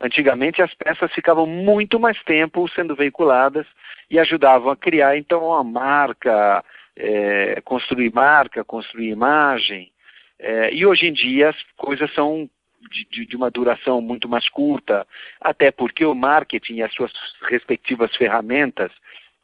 antigamente 0.00 0.62
as 0.62 0.72
peças 0.74 1.12
ficavam 1.12 1.46
muito 1.46 2.00
mais 2.00 2.20
tempo 2.24 2.68
sendo 2.68 2.96
veiculadas 2.96 3.66
e 4.10 4.18
ajudavam 4.18 4.70
a 4.70 4.76
criar, 4.76 5.16
então, 5.16 5.44
uma 5.44 5.62
marca, 5.62 6.64
é, 6.96 7.60
construir 7.64 8.12
marca, 8.12 8.64
construir 8.64 9.10
imagem. 9.10 9.90
É, 10.38 10.74
e 10.74 10.84
hoje 10.86 11.06
em 11.06 11.12
dia 11.12 11.50
as 11.50 11.56
coisas 11.76 12.12
são 12.14 12.48
de- 12.90 13.26
de 13.26 13.36
uma 13.36 13.50
duração 13.50 14.00
muito 14.00 14.28
mais 14.28 14.48
curta, 14.48 15.06
até 15.40 15.70
porque 15.70 16.04
o 16.04 16.14
marketing 16.14 16.76
e 16.76 16.82
as 16.82 16.92
suas 16.92 17.12
respectivas 17.48 18.14
ferramentas 18.16 18.90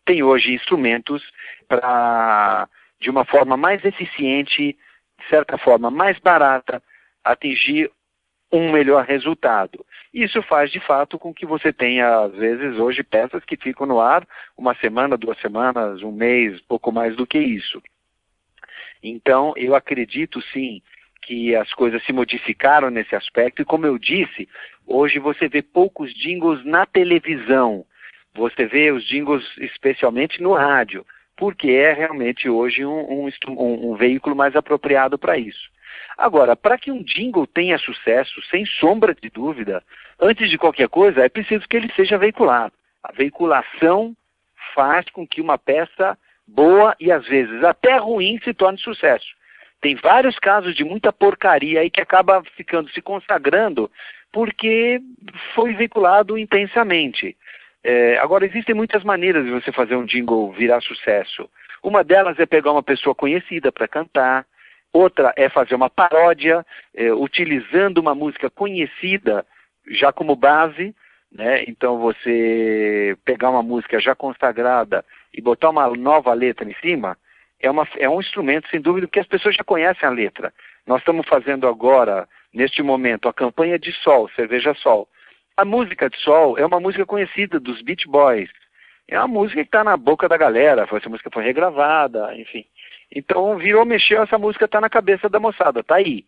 têm 0.04 0.22
hoje 0.22 0.52
instrumentos 0.52 1.22
para, 1.68 2.68
de 3.00 3.08
uma 3.08 3.24
forma 3.24 3.56
mais 3.56 3.84
eficiente, 3.84 4.76
de 5.20 5.28
certa 5.28 5.58
forma 5.58 5.90
mais 5.90 6.18
barata, 6.18 6.82
atingir 7.22 7.90
um 8.52 8.72
melhor 8.72 9.04
resultado. 9.04 9.84
Isso 10.12 10.42
faz 10.42 10.72
de 10.72 10.80
fato 10.80 11.18
com 11.18 11.32
que 11.32 11.46
você 11.46 11.72
tenha, 11.72 12.24
às 12.24 12.32
vezes, 12.32 12.78
hoje 12.78 13.02
peças 13.02 13.44
que 13.44 13.56
ficam 13.56 13.86
no 13.86 14.00
ar 14.00 14.26
uma 14.56 14.74
semana, 14.76 15.16
duas 15.16 15.38
semanas, 15.40 16.02
um 16.02 16.10
mês, 16.10 16.60
pouco 16.62 16.90
mais 16.90 17.14
do 17.14 17.26
que 17.26 17.38
isso. 17.38 17.80
Então, 19.02 19.54
eu 19.56 19.74
acredito 19.74 20.42
sim 20.52 20.82
que 21.22 21.54
as 21.54 21.72
coisas 21.74 22.02
se 22.04 22.12
modificaram 22.12 22.90
nesse 22.90 23.14
aspecto 23.14 23.62
e, 23.62 23.64
como 23.64 23.86
eu 23.86 23.98
disse, 23.98 24.48
hoje 24.86 25.18
você 25.18 25.48
vê 25.48 25.62
poucos 25.62 26.12
jingles 26.14 26.64
na 26.64 26.86
televisão. 26.86 27.84
Você 28.34 28.66
vê 28.66 28.90
os 28.90 29.04
jingles 29.06 29.44
especialmente 29.58 30.42
no 30.42 30.54
rádio, 30.54 31.06
porque 31.40 31.70
é 31.70 31.94
realmente 31.94 32.50
hoje 32.50 32.84
um, 32.84 33.26
um 33.48 33.90
um 33.90 33.94
veículo 33.96 34.36
mais 34.36 34.54
apropriado 34.54 35.18
para 35.18 35.38
isso. 35.38 35.70
Agora, 36.18 36.54
para 36.54 36.76
que 36.76 36.92
um 36.92 37.02
jingle 37.02 37.46
tenha 37.46 37.78
sucesso, 37.78 38.42
sem 38.50 38.66
sombra 38.66 39.14
de 39.14 39.30
dúvida, 39.30 39.82
antes 40.20 40.50
de 40.50 40.58
qualquer 40.58 40.90
coisa, 40.90 41.24
é 41.24 41.30
preciso 41.30 41.66
que 41.66 41.78
ele 41.78 41.90
seja 41.96 42.18
veiculado. 42.18 42.74
A 43.02 43.10
veiculação 43.10 44.14
faz 44.74 45.08
com 45.08 45.26
que 45.26 45.40
uma 45.40 45.56
peça 45.56 46.18
boa 46.46 46.94
e 47.00 47.10
às 47.10 47.26
vezes 47.26 47.64
até 47.64 47.96
ruim 47.96 48.38
se 48.44 48.52
torne 48.52 48.78
sucesso. 48.78 49.28
Tem 49.80 49.94
vários 49.94 50.38
casos 50.38 50.74
de 50.74 50.84
muita 50.84 51.10
porcaria 51.10 51.80
aí 51.80 51.88
que 51.88 52.02
acaba 52.02 52.42
ficando 52.54 52.90
se 52.90 53.00
consagrando 53.00 53.90
porque 54.30 55.00
foi 55.54 55.72
veiculado 55.72 56.36
intensamente. 56.36 57.34
É, 57.82 58.18
agora, 58.18 58.44
existem 58.44 58.74
muitas 58.74 59.02
maneiras 59.04 59.44
de 59.44 59.50
você 59.50 59.72
fazer 59.72 59.96
um 59.96 60.04
jingle 60.04 60.52
virar 60.52 60.80
sucesso. 60.80 61.48
Uma 61.82 62.04
delas 62.04 62.38
é 62.38 62.46
pegar 62.46 62.72
uma 62.72 62.82
pessoa 62.82 63.14
conhecida 63.14 63.72
para 63.72 63.88
cantar, 63.88 64.44
outra 64.92 65.32
é 65.36 65.48
fazer 65.48 65.74
uma 65.74 65.88
paródia, 65.88 66.64
é, 66.94 67.12
utilizando 67.12 67.98
uma 67.98 68.14
música 68.14 68.50
conhecida 68.50 69.46
já 69.88 70.12
como 70.12 70.36
base, 70.36 70.94
né? 71.32 71.64
Então 71.66 71.98
você 71.98 73.16
pegar 73.24 73.50
uma 73.50 73.62
música 73.62 73.98
já 73.98 74.14
consagrada 74.14 75.04
e 75.32 75.40
botar 75.40 75.70
uma 75.70 75.88
nova 75.90 76.34
letra 76.34 76.68
em 76.68 76.74
cima, 76.74 77.16
é, 77.60 77.70
uma, 77.70 77.86
é 77.98 78.08
um 78.08 78.20
instrumento, 78.20 78.68
sem 78.68 78.80
dúvida, 78.80 79.06
que 79.06 79.20
as 79.20 79.26
pessoas 79.26 79.54
já 79.54 79.64
conhecem 79.64 80.08
a 80.08 80.12
letra. 80.12 80.52
Nós 80.86 81.00
estamos 81.00 81.26
fazendo 81.28 81.68
agora, 81.68 82.28
neste 82.52 82.82
momento, 82.82 83.28
a 83.28 83.34
campanha 83.34 83.78
de 83.78 83.92
Sol, 83.92 84.28
Cerveja 84.30 84.74
Sol. 84.74 85.08
A 85.60 85.64
música 85.66 86.08
de 86.08 86.16
Sol 86.20 86.56
é 86.56 86.64
uma 86.64 86.80
música 86.80 87.04
conhecida 87.04 87.60
dos 87.60 87.82
Beach 87.82 88.08
Boys. 88.08 88.48
É 89.06 89.18
uma 89.18 89.28
música 89.28 89.60
que 89.60 89.68
está 89.68 89.84
na 89.84 89.94
boca 89.94 90.26
da 90.26 90.38
galera, 90.38 90.88
essa 90.90 91.08
música 91.10 91.28
foi 91.30 91.44
regravada, 91.44 92.34
enfim. 92.34 92.64
Então, 93.14 93.58
virou, 93.58 93.84
mexeu, 93.84 94.22
essa 94.22 94.38
música 94.38 94.64
está 94.64 94.80
na 94.80 94.88
cabeça 94.88 95.28
da 95.28 95.38
moçada, 95.38 95.80
está 95.80 95.96
aí. 95.96 96.24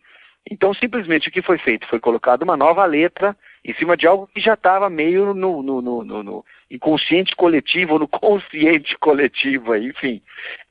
Então, 0.51 0.71
simplesmente 0.75 1.29
o 1.29 1.31
que 1.31 1.41
foi 1.41 1.57
feito? 1.57 1.87
Foi 1.87 1.99
colocada 1.99 2.43
uma 2.43 2.55
nova 2.55 2.85
letra 2.85 3.35
em 3.65 3.73
cima 3.73 3.97
de 3.97 4.05
algo 4.05 4.27
que 4.27 4.39
já 4.39 4.53
estava 4.53 4.87
meio 4.87 5.33
no, 5.33 5.63
no, 5.63 5.81
no, 5.81 6.03
no, 6.03 6.45
inconsciente 6.69 7.35
coletivo, 7.35 7.97
no 7.97 8.07
consciente 8.07 8.95
coletivo, 8.99 9.75
enfim. 9.75 10.21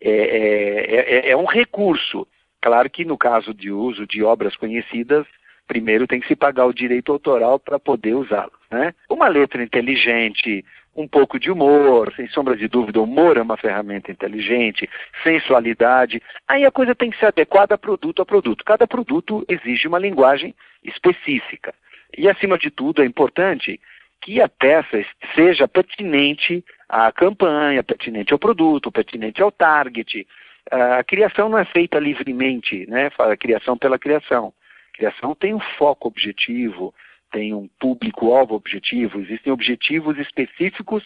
É, 0.01 0.11
é, 0.12 1.31
é, 1.31 1.31
é 1.31 1.37
um 1.37 1.46
recurso. 1.46 2.29
Claro 2.61 2.88
que 2.88 3.05
no 3.05 3.18
caso 3.18 3.53
de 3.53 3.72
uso 3.72 4.07
de 4.07 4.22
obras 4.22 4.55
conhecidas, 4.55 5.27
primeiro 5.66 6.07
tem 6.07 6.20
que 6.20 6.29
se 6.29 6.37
pagar 6.37 6.66
o 6.66 6.75
direito 6.75 7.12
autoral 7.12 7.59
para 7.59 7.79
poder 7.79 8.14
usá-las. 8.14 8.53
Né? 8.70 8.94
Uma 9.09 9.29
letra 9.29 9.62
inteligente, 9.62 10.64
um 10.94 11.09
pouco 11.09 11.38
de 11.38 11.51
humor, 11.51 12.12
sem 12.14 12.29
sombra 12.29 12.57
de 12.57 12.68
dúvida, 12.68 13.01
o 13.01 13.05
humor 13.05 13.37
é 13.37 13.42
uma 13.42 13.57
ferramenta 13.57 14.11
inteligente, 14.11 14.88
sensualidade. 15.22 16.22
Aí 16.46 16.64
a 16.64 16.70
coisa 16.70 16.94
tem 16.94 17.11
que 17.11 17.18
ser 17.18 17.27
adequada 17.27 17.79
produto 17.79 18.22
a 18.22 18.27
produto. 18.27 18.64
Cada 18.64 18.87
produto 18.87 19.44
exige 19.48 19.88
uma 19.88 19.98
linguagem 19.98 20.55
específica. 20.85 21.75
E, 22.16 22.29
acima 22.29 22.59
de 22.59 22.70
tudo, 22.70 23.03
é 23.03 23.07
importante 23.07 23.81
que 24.20 24.40
a 24.40 24.48
peça 24.48 25.05
seja 25.35 25.66
pertinente 25.66 26.64
à 26.88 27.11
campanha, 27.11 27.83
pertinente 27.83 28.33
ao 28.33 28.38
produto, 28.38 28.92
pertinente 28.92 29.42
ao 29.42 29.51
target. 29.51 30.27
A 30.70 31.03
criação 31.03 31.48
não 31.48 31.59
é 31.59 31.64
feita 31.64 31.98
livremente, 31.98 32.87
né? 32.88 33.11
A 33.18 33.37
criação 33.37 33.77
pela 33.77 33.98
criação. 33.98 34.53
Criação 34.92 35.35
tem 35.35 35.55
um 35.55 35.61
foco 35.78 36.09
objetivo, 36.09 36.94
tem 37.33 37.55
um 37.55 37.68
público-alvo 37.81 38.55
objetivo, 38.55 39.18
existem 39.18 39.52
objetivos 39.52 40.18
específicos 40.18 41.02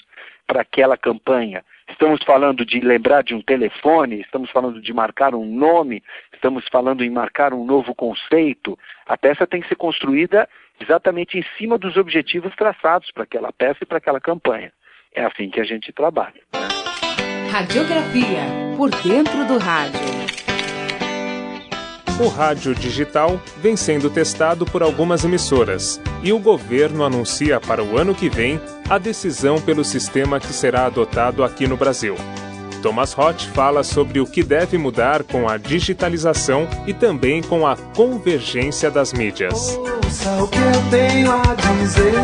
para 0.47 0.63
aquela 0.63 0.97
campanha. 0.97 1.65
Estamos 1.89 2.23
falando 2.25 2.67
de 2.67 2.81
lembrar 2.81 3.23
de 3.23 3.33
um 3.33 3.41
telefone, 3.41 4.21
estamos 4.21 4.51
falando 4.51 4.83
de 4.83 4.93
marcar 4.93 5.35
um 5.35 5.47
nome, 5.47 6.03
estamos 6.35 6.67
falando 6.69 7.05
em 7.05 7.11
marcar 7.11 7.55
um 7.55 7.65
novo 7.65 7.95
conceito. 7.95 8.77
A 9.07 9.17
peça 9.17 9.47
tem 9.47 9.61
que 9.61 9.69
ser 9.69 9.77
construída 9.77 10.49
exatamente 10.81 11.39
em 11.39 11.45
cima 11.57 11.79
dos 11.79 11.97
objetivos 11.97 12.55
traçados 12.57 13.11
para 13.13 13.23
aquela 13.23 13.53
peça 13.53 13.79
e 13.83 13.87
para 13.87 13.99
aquela 13.99 14.21
campanha. 14.21 14.73
É 15.15 15.25
assim 15.25 15.49
que 15.49 15.61
a 15.61 15.65
gente 15.65 15.93
trabalha. 15.93 16.43
Radiografia 17.51 18.43
por 18.77 18.91
dentro 18.91 19.47
do 19.47 19.59
rádio. 19.59 20.26
O 22.19 22.29
rádio 22.29 22.75
digital 22.75 23.39
vem 23.59 23.77
sendo 23.77 24.09
testado 24.09 24.65
por 24.65 24.83
algumas 24.83 25.23
emissoras 25.23 26.01
e 26.23 26.33
o 26.33 26.39
governo 26.39 27.05
anuncia 27.05 27.61
para 27.61 27.85
o 27.85 27.99
ano 27.99 28.15
que 28.15 28.31
vem 28.31 28.59
a 28.89 28.97
decisão 28.97 29.61
pelo 29.61 29.85
sistema 29.85 30.41
que 30.41 30.47
será 30.47 30.87
adotado 30.87 31.45
aqui 31.45 31.67
no 31.67 31.77
Brasil. 31.77 32.15
Thomas 32.83 33.13
Roth 33.13 33.43
fala 33.55 33.85
sobre 33.85 34.19
o 34.19 34.25
que 34.25 34.43
deve 34.43 34.79
mudar 34.79 35.25
com 35.25 35.47
a 35.47 35.59
digitalização 35.59 36.67
e 36.87 36.95
também 36.95 37.43
com 37.43 37.67
a 37.67 37.77
convergência 37.95 38.91
das 38.91 39.13
mídias. 39.13 39.77
Ouça 39.77 40.43
o 40.43 40.49
que 40.49 40.57
eu 40.57 40.91
tenho 40.91 41.31
a 41.31 41.55
dizer. 41.55 42.15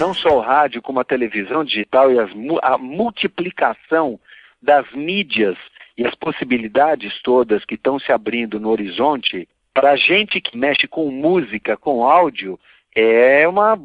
Não 0.00 0.12
só 0.12 0.36
o 0.36 0.40
rádio, 0.40 0.82
como 0.82 0.98
a 0.98 1.04
televisão 1.04 1.64
digital 1.64 2.10
e 2.10 2.18
as 2.18 2.30
a 2.62 2.76
multiplicação 2.76 4.18
das 4.60 4.84
mídias 4.92 5.56
e 5.96 6.06
as 6.06 6.14
possibilidades 6.14 7.20
todas 7.22 7.64
que 7.64 7.74
estão 7.74 7.98
se 7.98 8.12
abrindo 8.12 8.60
no 8.60 8.68
horizonte, 8.70 9.48
para 9.72 9.92
a 9.92 9.96
gente 9.96 10.40
que 10.40 10.56
mexe 10.56 10.86
com 10.86 11.10
música, 11.10 11.76
com 11.76 12.04
áudio, 12.04 12.58
é 12.94 13.46
uma, 13.48 13.78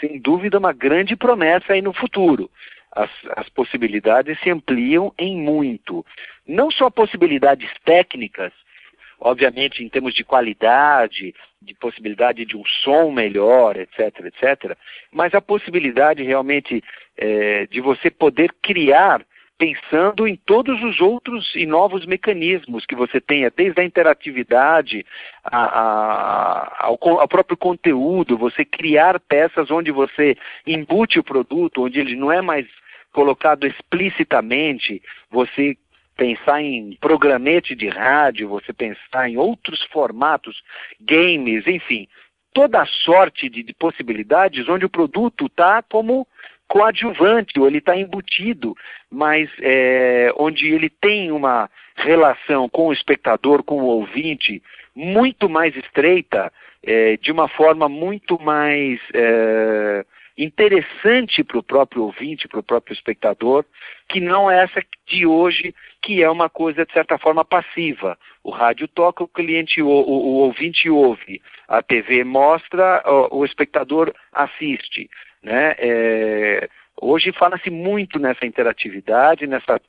sem 0.00 0.18
dúvida, 0.18 0.58
uma 0.58 0.72
grande 0.72 1.16
promessa 1.16 1.72
aí 1.72 1.82
no 1.82 1.92
futuro. 1.92 2.50
As, 2.92 3.10
as 3.36 3.48
possibilidades 3.48 4.38
se 4.40 4.50
ampliam 4.50 5.12
em 5.18 5.36
muito. 5.36 6.04
Não 6.46 6.70
só 6.70 6.90
possibilidades 6.90 7.70
técnicas, 7.84 8.52
obviamente 9.20 9.84
em 9.84 9.88
termos 9.88 10.14
de 10.14 10.24
qualidade, 10.24 11.34
de 11.60 11.74
possibilidade 11.74 12.44
de 12.44 12.56
um 12.56 12.64
som 12.82 13.12
melhor, 13.12 13.76
etc, 13.76 14.24
etc, 14.24 14.76
mas 15.12 15.34
a 15.34 15.40
possibilidade 15.40 16.22
realmente 16.22 16.82
é, 17.16 17.66
de 17.66 17.80
você 17.80 18.10
poder 18.10 18.52
criar 18.62 19.24
pensando 19.60 20.26
em 20.26 20.36
todos 20.36 20.82
os 20.82 21.02
outros 21.02 21.54
e 21.54 21.66
novos 21.66 22.06
mecanismos 22.06 22.86
que 22.86 22.94
você 22.94 23.20
tenha, 23.20 23.52
desde 23.54 23.78
a 23.78 23.84
interatividade 23.84 25.04
a, 25.44 25.64
a, 25.64 26.86
ao, 26.86 26.98
ao, 27.20 27.28
próprio 27.28 27.58
conteúdo, 27.58 28.38
você 28.38 28.64
criar 28.64 29.20
peças 29.20 29.70
onde 29.70 29.92
você 29.92 30.34
embute 30.66 31.18
o 31.18 31.22
produto, 31.22 31.84
onde 31.84 32.00
ele 32.00 32.16
não 32.16 32.32
é 32.32 32.40
mais 32.40 32.66
colocado 33.12 33.66
explicitamente, 33.66 35.02
você 35.30 35.76
pensar 36.16 36.62
em 36.62 36.96
programete 36.98 37.74
de 37.74 37.88
rádio, 37.88 38.48
você 38.48 38.72
pensar 38.72 39.28
em 39.28 39.36
outros 39.36 39.82
formatos, 39.92 40.62
games, 40.98 41.66
enfim, 41.66 42.08
toda 42.54 42.86
sorte 42.86 43.50
de, 43.50 43.62
de 43.62 43.74
possibilidades 43.74 44.66
onde 44.70 44.86
o 44.86 44.90
produto 44.90 45.46
está 45.46 45.82
como 45.82 46.26
coadjuvante, 46.70 47.58
ou 47.58 47.66
ele 47.66 47.78
está 47.78 47.96
embutido, 47.96 48.76
mas 49.10 49.50
é, 49.60 50.32
onde 50.36 50.68
ele 50.68 50.88
tem 50.88 51.32
uma 51.32 51.68
relação 51.96 52.68
com 52.68 52.86
o 52.86 52.92
espectador, 52.92 53.64
com 53.64 53.82
o 53.82 53.86
ouvinte, 53.86 54.62
muito 54.94 55.48
mais 55.48 55.74
estreita, 55.74 56.52
é, 56.84 57.16
de 57.16 57.32
uma 57.32 57.48
forma 57.48 57.88
muito 57.88 58.40
mais 58.40 59.00
é, 59.12 60.06
interessante 60.38 61.42
para 61.42 61.58
o 61.58 61.62
próprio 61.62 62.04
ouvinte, 62.04 62.46
para 62.46 62.60
o 62.60 62.62
próprio 62.62 62.94
espectador, 62.94 63.64
que 64.08 64.20
não 64.20 64.48
é 64.48 64.62
essa 64.62 64.80
de 65.08 65.26
hoje, 65.26 65.74
que 66.00 66.22
é 66.22 66.30
uma 66.30 66.48
coisa, 66.48 66.86
de 66.86 66.92
certa 66.92 67.18
forma, 67.18 67.44
passiva. 67.44 68.16
O 68.44 68.50
rádio 68.50 68.86
toca, 68.86 69.24
o 69.24 69.28
cliente, 69.28 69.82
o, 69.82 69.88
o, 69.88 69.90
o 69.90 70.34
ouvinte 70.36 70.88
ouve, 70.88 71.42
a 71.66 71.82
TV 71.82 72.22
mostra, 72.22 73.02
o, 73.04 73.38
o 73.40 73.44
espectador 73.44 74.14
assiste. 74.32 75.10
Né? 75.42 75.74
É, 75.78 76.68
hoje 77.00 77.32
fala-se 77.32 77.70
muito 77.70 78.18
nessa 78.18 78.44
interatividade, 78.44 79.46
nessa 79.46 79.80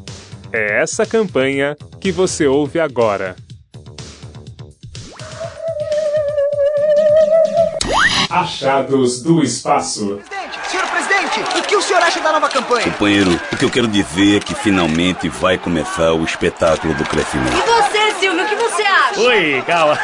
É 0.53 0.83
essa 0.83 1.07
campanha 1.07 1.75
que 1.99 2.13
você 2.13 2.47
ouve 2.47 2.79
agora. 2.79 3.35
Achados 8.29 9.23
do 9.23 9.43
Espaço. 9.43 10.21
Senhor 10.69 10.87
presidente, 10.89 11.41
o 11.59 11.63
que 11.63 11.75
o 11.75 11.81
senhor 11.81 12.03
acha 12.03 12.21
da 12.21 12.33
nova 12.33 12.51
campanha? 12.51 12.85
Companheiro, 12.85 13.41
o 13.51 13.57
que 13.57 13.65
eu 13.65 13.71
quero 13.71 13.89
dizer 13.89 14.37
é 14.37 14.41
que 14.41 14.55
finalmente 14.55 15.31
vai 15.31 15.57
começar 15.57 16.13
o 16.13 16.23
espetáculo 16.23 16.93
do 16.93 17.05
crescimento. 17.05 17.57
E 17.57 17.63
você, 17.63 18.21
Silvio, 18.21 18.45
o 18.45 18.47
que 18.47 18.57
você 18.57 18.83
acha? 18.83 19.21
Oi, 19.21 19.63
calma. 19.67 19.99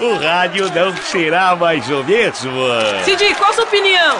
O 0.00 0.14
rádio 0.14 0.72
não 0.72 0.96
será 0.96 1.56
mais 1.56 1.88
o 1.90 2.04
mesmo. 2.04 2.52
Cid, 3.04 3.34
qual 3.34 3.50
a 3.50 3.52
sua 3.52 3.64
opinião? 3.64 4.16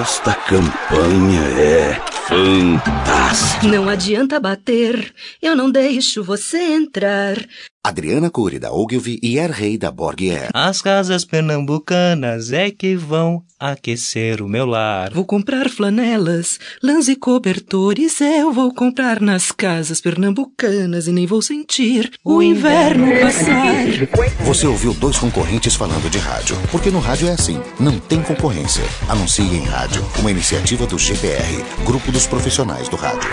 Esta 0.00 0.34
campanha 0.34 1.40
é 1.58 1.94
fantástica. 2.28 3.66
Não 3.66 3.88
adianta 3.88 4.38
bater, 4.38 5.14
eu 5.40 5.56
não 5.56 5.70
deixo 5.70 6.22
você 6.22 6.58
entrar. 6.58 7.36
Adriana 7.84 8.30
Cury, 8.30 8.60
da 8.60 8.72
Ogilvy 8.72 9.18
e 9.20 9.38
Er 9.38 9.50
Rei, 9.50 9.76
da 9.76 9.90
Borghier. 9.90 10.50
As 10.54 10.80
casas 10.80 11.24
pernambucanas 11.24 12.52
é 12.52 12.70
que 12.70 12.94
vão 12.94 13.42
aquecer 13.58 14.40
o 14.40 14.48
meu 14.48 14.64
lar. 14.64 15.12
Vou 15.12 15.24
comprar 15.24 15.68
flanelas, 15.68 16.60
lãs 16.80 17.08
e 17.08 17.16
cobertores. 17.16 18.20
Eu 18.20 18.52
vou 18.52 18.72
comprar 18.72 19.20
nas 19.20 19.50
casas 19.50 20.00
pernambucanas 20.00 21.08
e 21.08 21.12
nem 21.12 21.26
vou 21.26 21.42
sentir 21.42 22.12
o, 22.24 22.36
o 22.36 22.42
inverno, 22.42 23.06
inverno 23.06 23.26
passar. 23.26 24.44
Você 24.44 24.64
ouviu 24.64 24.94
dois 24.94 25.16
concorrentes 25.22 25.76
falando 25.76 26.10
de 26.10 26.18
rádio. 26.18 26.56
Porque 26.72 26.90
no 26.90 26.98
rádio 26.98 27.28
é 27.28 27.30
assim, 27.30 27.62
não 27.78 27.96
tem 28.00 28.20
concorrência. 28.20 28.82
Anuncie 29.08 29.44
em 29.44 29.64
rádio, 29.64 30.04
uma 30.18 30.32
iniciativa 30.32 30.84
do 30.84 30.98
GPR, 30.98 31.62
Grupo 31.84 32.10
dos 32.10 32.26
Profissionais 32.26 32.88
do 32.88 32.96
Rádio. 32.96 33.30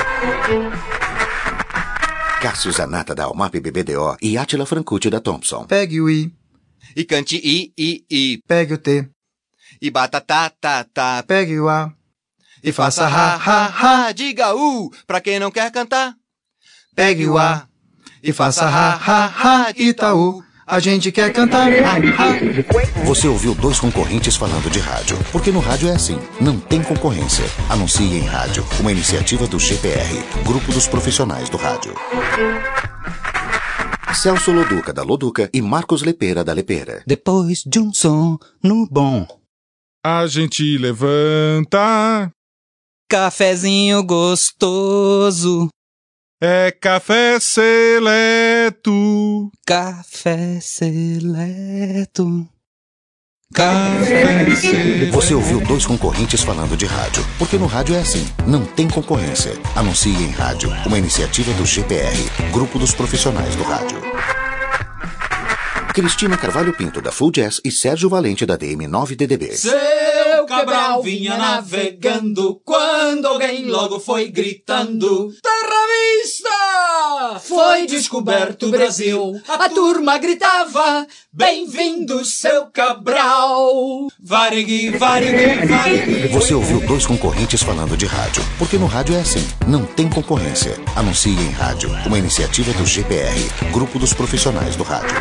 Cássio 2.39 2.71
Zanata 2.71 3.15
da 3.15 3.23
Almap 3.23 3.55
BBDO 3.55 4.15
e 4.21 4.37
Atila 4.37 4.67
Francucci 4.67 5.09
da 5.09 5.19
Thompson. 5.19 5.65
Pegue 5.65 5.99
o 5.99 6.07
I. 6.07 6.31
E 6.95 7.03
cante 7.03 7.37
I, 7.37 7.73
I, 7.75 8.05
I. 8.09 8.43
Pegue 8.47 8.75
o 8.75 8.77
T. 8.77 9.09
E 9.81 9.89
bata 9.89 10.21
tá, 10.21 10.51
tá, 10.61 10.83
tá. 10.83 11.23
Pegue 11.23 11.59
o 11.59 11.67
A. 11.67 11.91
E 12.63 12.71
faça 12.71 13.07
ha, 13.07 13.35
ha, 13.35 13.65
ha. 13.65 14.11
Diga 14.11 14.53
U 14.53 14.91
pra 15.07 15.19
quem 15.19 15.39
não 15.39 15.49
quer 15.49 15.71
cantar. 15.71 16.13
Pegue 16.95 17.27
o 17.27 17.37
A. 17.37 17.67
E 18.21 18.31
faça 18.31 18.65
ha, 18.65 18.93
ha, 18.93 19.25
ha. 19.25 19.73
Itaú. 19.75 20.43
A 20.71 20.79
gente 20.79 21.11
quer 21.11 21.33
cantar. 21.33 21.67
Você 23.03 23.27
ouviu 23.27 23.55
dois 23.55 23.79
concorrentes 23.79 24.35
falando 24.35 24.69
de 24.69 24.77
rádio. 24.77 25.17
Porque 25.31 25.51
no 25.51 25.59
rádio 25.59 25.89
é 25.89 25.93
assim, 25.93 26.19
não 26.39 26.59
tem 26.59 26.83
concorrência. 26.83 27.43
Anuncie 27.67 28.19
em 28.19 28.21
rádio, 28.23 28.63
uma 28.79 28.91
iniciativa 28.91 29.47
do 29.47 29.57
GPR, 29.57 30.23
Grupo 30.45 30.71
dos 30.71 30.87
Profissionais 30.87 31.49
do 31.49 31.57
Rádio. 31.57 31.95
Celso 34.13 34.51
Loduca, 34.51 34.93
da 34.93 35.01
Loduca, 35.01 35.49
e 35.51 35.59
Marcos 35.59 36.03
Lepeira, 36.03 36.43
da 36.43 36.53
Lepeira. 36.53 37.01
Depois 37.07 37.63
de 37.65 37.79
um 37.79 37.91
som 37.91 38.37
no 38.63 38.87
bom. 38.91 39.25
A 40.05 40.27
gente 40.27 40.77
levanta. 40.77 42.31
Cafezinho 43.09 44.03
gostoso. 44.03 45.67
É 46.41 46.71
café 46.71 47.37
seleto. 47.37 48.91
Café 49.67 50.61
seleto. 50.61 52.47
Café 53.53 54.55
seleto. 54.55 55.11
Você 55.11 55.33
ouviu 55.33 55.59
dois 55.59 55.85
concorrentes 55.85 56.41
falando 56.41 56.77
de 56.77 56.85
rádio. 56.85 57.25
Porque 57.37 57.57
no 57.57 57.65
rádio 57.65 57.93
é 57.93 57.99
assim, 57.99 58.25
não 58.47 58.63
tem 58.63 58.87
concorrência. 58.87 59.51
Anuncie 59.75 60.13
em 60.15 60.31
rádio, 60.31 60.69
uma 60.85 60.97
iniciativa 60.97 61.51
do 61.55 61.65
GPR, 61.65 62.15
Grupo 62.53 62.79
dos 62.79 62.93
Profissionais 62.93 63.53
do 63.57 63.63
Rádio. 63.63 64.01
Cristina 65.93 66.37
Carvalho 66.37 66.71
Pinto, 66.71 67.01
da 67.01 67.11
Full 67.11 67.31
Jazz, 67.31 67.59
e 67.65 67.69
Sérgio 67.71 68.07
Valente, 68.07 68.45
da 68.45 68.57
DM9DDB. 68.57 69.57
Seu 69.57 69.77
Cabral 70.49 71.03
vinha 71.03 71.37
navegando 71.37 72.59
quando 72.65 73.27
alguém 73.27 73.65
logo 73.65 73.99
foi 73.99 74.29
gritando: 74.29 75.31
Terra 75.43 75.79
vista! 76.23 77.39
Foi 77.39 77.85
descoberto 77.85 78.65
o 78.65 78.71
Brasil. 78.71 79.39
A 79.47 79.69
turma 79.69 80.17
gritava: 80.17 81.05
Bem-vindo, 81.31 82.25
seu 82.25 82.65
Cabral. 82.65 84.07
Varegui, 84.19 84.89
varegui, 84.89 85.67
varegui. 85.67 86.27
Você 86.29 86.55
ouviu 86.55 86.79
dois 86.79 87.05
concorrentes 87.05 87.61
falando 87.61 87.95
de 87.95 88.07
rádio. 88.07 88.43
Porque 88.57 88.79
no 88.79 88.87
rádio 88.87 89.13
é 89.13 89.19
assim, 89.19 89.47
não 89.67 89.85
tem 89.85 90.09
concorrência. 90.09 90.75
Anuncie 90.95 91.31
em 91.31 91.51
rádio, 91.51 91.91
uma 92.07 92.17
iniciativa 92.17 92.73
do 92.73 92.87
GPR, 92.87 93.39
Grupo 93.71 93.99
dos 93.99 94.15
Profissionais 94.15 94.75
do 94.75 94.81
Rádio. 94.81 95.15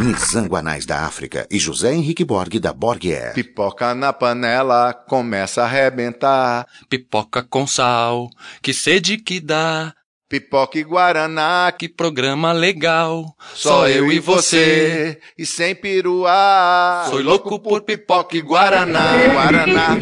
Nizanguanais 0.00 0.86
da 0.86 1.04
África 1.04 1.46
e 1.50 1.58
José 1.58 1.92
Henrique 1.92 2.24
Borg 2.24 2.58
da 2.58 2.72
Borg 2.72 3.12
Air. 3.12 3.34
Pipoca 3.34 3.94
na 3.94 4.14
panela, 4.14 4.94
começa 4.94 5.60
a 5.60 5.66
arrebentar. 5.66 6.66
Pipoca 6.88 7.42
com 7.42 7.66
sal, 7.66 8.30
que 8.62 8.72
sede 8.72 9.18
que 9.18 9.38
dá. 9.40 9.94
Pipoca 10.30 10.78
e 10.78 10.84
Guaraná, 10.84 11.72
que 11.76 11.88
programa 11.88 12.52
legal. 12.52 13.34
Só 13.52 13.88
eu 13.88 14.12
e 14.12 14.20
você, 14.20 15.18
e 15.36 15.44
sem 15.44 15.74
peruá. 15.74 17.08
Sou 17.10 17.20
louco 17.20 17.58
por 17.58 17.80
pipoca 17.80 18.36
e 18.36 18.40
Guaraná. 18.40 19.10
Guaraná. 19.32 19.98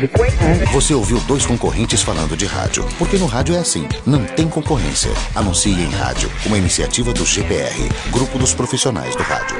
Você 0.70 0.92
ouviu 0.92 1.18
dois 1.20 1.46
concorrentes 1.46 2.02
falando 2.02 2.36
de 2.36 2.44
rádio. 2.44 2.86
Porque 2.98 3.16
no 3.16 3.24
rádio 3.24 3.54
é 3.54 3.58
assim, 3.58 3.88
não 4.04 4.22
tem 4.26 4.46
concorrência. 4.50 5.10
Anuncie 5.34 5.72
em 5.72 5.90
rádio, 5.92 6.30
uma 6.44 6.58
iniciativa 6.58 7.10
do 7.14 7.24
GPR, 7.24 7.88
Grupo 8.10 8.38
dos 8.38 8.52
Profissionais 8.52 9.16
do 9.16 9.22
Rádio. 9.22 9.56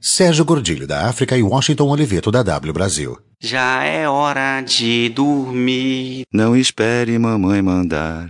Sérgio 0.00 0.44
Gordilho 0.44 0.86
da 0.86 1.08
África 1.08 1.36
e 1.36 1.42
Washington 1.42 1.88
Oliveto 1.88 2.30
da 2.30 2.44
W 2.44 2.72
Brasil. 2.72 3.18
Já 3.42 3.82
é 3.84 4.06
hora 4.06 4.60
de 4.60 5.08
dormir. 5.08 6.24
Não 6.30 6.54
espere 6.54 7.18
mamãe 7.18 7.62
mandar. 7.62 8.28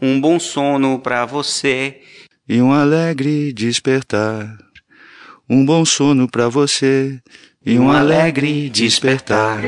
Um 0.00 0.18
bom 0.18 0.40
sono 0.40 0.98
pra 0.98 1.26
você. 1.26 2.00
E 2.48 2.62
um 2.62 2.72
alegre 2.72 3.52
despertar. 3.52 4.56
Um 5.48 5.62
bom 5.62 5.84
sono 5.84 6.26
pra 6.26 6.48
você. 6.48 7.20
E 7.66 7.78
um 7.78 7.90
alegre 7.90 8.70
despertar. 8.70 9.60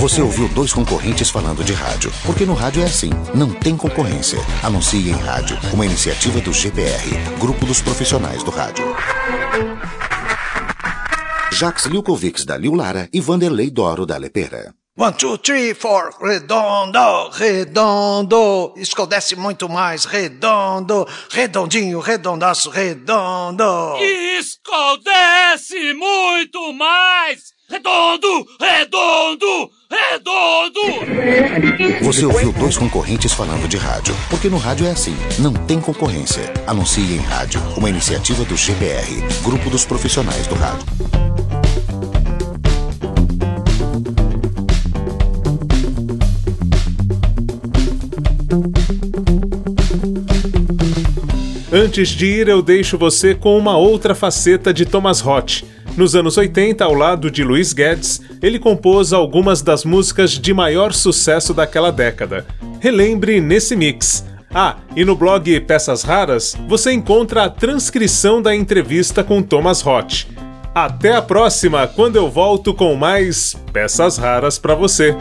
Você 0.00 0.22
ouviu 0.22 0.48
dois 0.48 0.72
concorrentes 0.72 1.28
falando 1.28 1.62
de 1.62 1.74
rádio. 1.74 2.10
Porque 2.24 2.46
no 2.46 2.54
rádio 2.54 2.82
é 2.82 2.86
assim, 2.86 3.10
não 3.34 3.50
tem 3.50 3.76
concorrência. 3.76 4.38
Anuncie 4.62 5.10
em 5.10 5.12
rádio, 5.12 5.58
uma 5.74 5.84
iniciativa 5.84 6.40
do 6.40 6.54
GPR, 6.54 7.38
Grupo 7.38 7.66
dos 7.66 7.82
Profissionais 7.82 8.42
do 8.42 8.50
Rádio. 8.50 8.86
Jacques 11.58 11.86
Lilkovics 11.86 12.44
da 12.44 12.54
Liu 12.58 12.74
Lara 12.74 13.08
e 13.10 13.18
Vanderlei 13.18 13.70
Doro 13.70 14.04
da 14.04 14.18
Lepera. 14.18 14.74
One, 14.94 15.14
two, 15.14 15.38
three, 15.38 15.72
four, 15.72 16.10
redondo, 16.20 17.30
redondo, 17.32 18.74
escaldece 18.76 19.34
muito 19.34 19.66
mais, 19.66 20.04
redondo, 20.04 21.08
redondinho, 21.30 21.98
redondaço, 22.00 22.68
redondo. 22.68 23.96
Escaldece 24.38 25.94
muito 25.94 26.74
mais, 26.74 27.44
redondo, 27.70 28.46
redondo, 28.60 29.70
redondo. 29.90 30.80
Você 32.02 32.26
ouviu 32.26 32.52
dois 32.52 32.76
concorrentes 32.76 33.32
falando 33.32 33.66
de 33.66 33.78
rádio. 33.78 34.14
Porque 34.28 34.50
no 34.50 34.58
rádio 34.58 34.86
é 34.86 34.90
assim, 34.90 35.16
não 35.38 35.54
tem 35.54 35.80
concorrência. 35.80 36.52
Anuncie 36.66 37.14
em 37.14 37.20
rádio, 37.20 37.62
uma 37.78 37.88
iniciativa 37.88 38.44
do 38.44 38.58
GPR, 38.58 39.22
Grupo 39.42 39.70
dos 39.70 39.86
Profissionais 39.86 40.46
do 40.46 40.54
Rádio. 40.54 41.25
Antes 51.76 52.08
de 52.08 52.24
ir, 52.24 52.48
eu 52.48 52.62
deixo 52.62 52.96
você 52.96 53.34
com 53.34 53.58
uma 53.58 53.76
outra 53.76 54.14
faceta 54.14 54.72
de 54.72 54.86
Thomas 54.86 55.20
Roth. 55.20 55.62
Nos 55.94 56.16
anos 56.16 56.38
80, 56.38 56.82
ao 56.82 56.94
lado 56.94 57.30
de 57.30 57.44
Luiz 57.44 57.74
Guedes, 57.74 58.22
ele 58.40 58.58
compôs 58.58 59.12
algumas 59.12 59.60
das 59.60 59.84
músicas 59.84 60.30
de 60.30 60.54
maior 60.54 60.94
sucesso 60.94 61.52
daquela 61.52 61.92
década. 61.92 62.46
Relembre 62.80 63.42
nesse 63.42 63.76
mix. 63.76 64.24
Ah, 64.54 64.76
e 64.96 65.04
no 65.04 65.14
blog 65.14 65.60
Peças 65.60 66.02
Raras 66.02 66.56
você 66.66 66.92
encontra 66.92 67.44
a 67.44 67.50
transcrição 67.50 68.40
da 68.40 68.56
entrevista 68.56 69.22
com 69.22 69.42
Thomas 69.42 69.82
Roth. 69.82 70.24
Até 70.74 71.14
a 71.14 71.20
próxima, 71.20 71.86
quando 71.86 72.16
eu 72.16 72.30
volto 72.30 72.72
com 72.72 72.94
mais 72.94 73.54
peças 73.70 74.16
raras 74.16 74.58
para 74.58 74.74
você. 74.74 75.14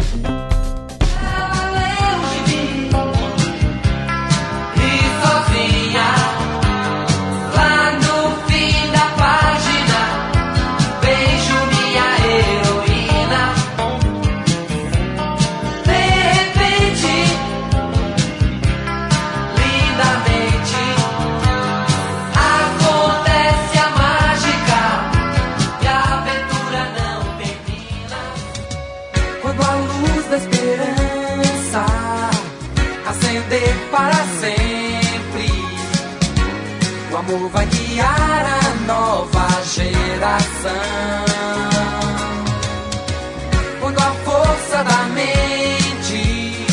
Quando 43.80 44.00
a 44.00 44.12
força 44.26 44.84
da 44.84 45.04
mente 45.14 46.66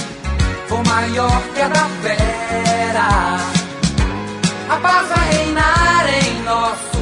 for 0.68 0.84
maior 0.86 1.42
que 1.54 1.60
a 1.60 1.68
da 1.68 1.86
fera, 2.02 3.08
a 4.70 4.76
paz 4.76 5.08
vai 5.08 5.30
reinar 5.32 6.06
em 6.08 6.42
nossos 6.42 6.92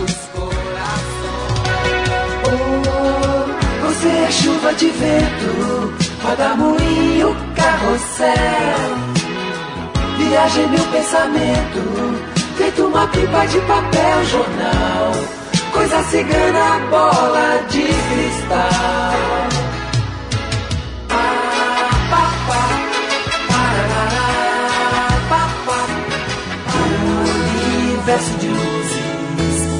Oh, 2.52 3.86
você 3.86 4.08
é 4.08 4.30
chuva 4.30 4.74
de 4.74 4.88
vento, 4.88 5.94
roda 6.22 6.54
moinho, 6.56 7.36
carrossel. 7.54 9.10
Viaja 10.18 10.60
em 10.60 10.68
meu 10.68 10.84
pensamento, 10.86 11.80
feito 12.56 12.86
uma 12.86 13.06
pipa 13.08 13.46
de 13.46 13.60
papel, 13.60 14.24
jornal. 14.26 15.12
Coisa 15.72 16.02
cigana, 16.04 16.80
bola 16.90 17.62
de 17.68 17.82
cristal. 17.82 19.12
Ah. 21.10 21.50
Um 26.74 27.20
universo 27.88 28.32
de 28.38 28.48
luzes 28.48 29.00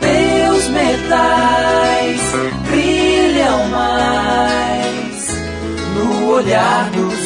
Teus 0.00 0.68
metais 0.68 2.20
brilham 2.68 3.68
mais 3.68 5.28
no 5.94 6.28
olhar 6.30 6.90
dos 6.90 7.17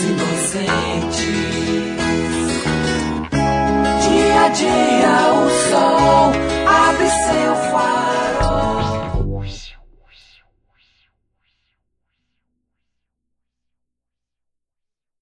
dia 4.54 5.32
o 5.32 5.48
sol 5.70 6.32
abre 6.66 7.08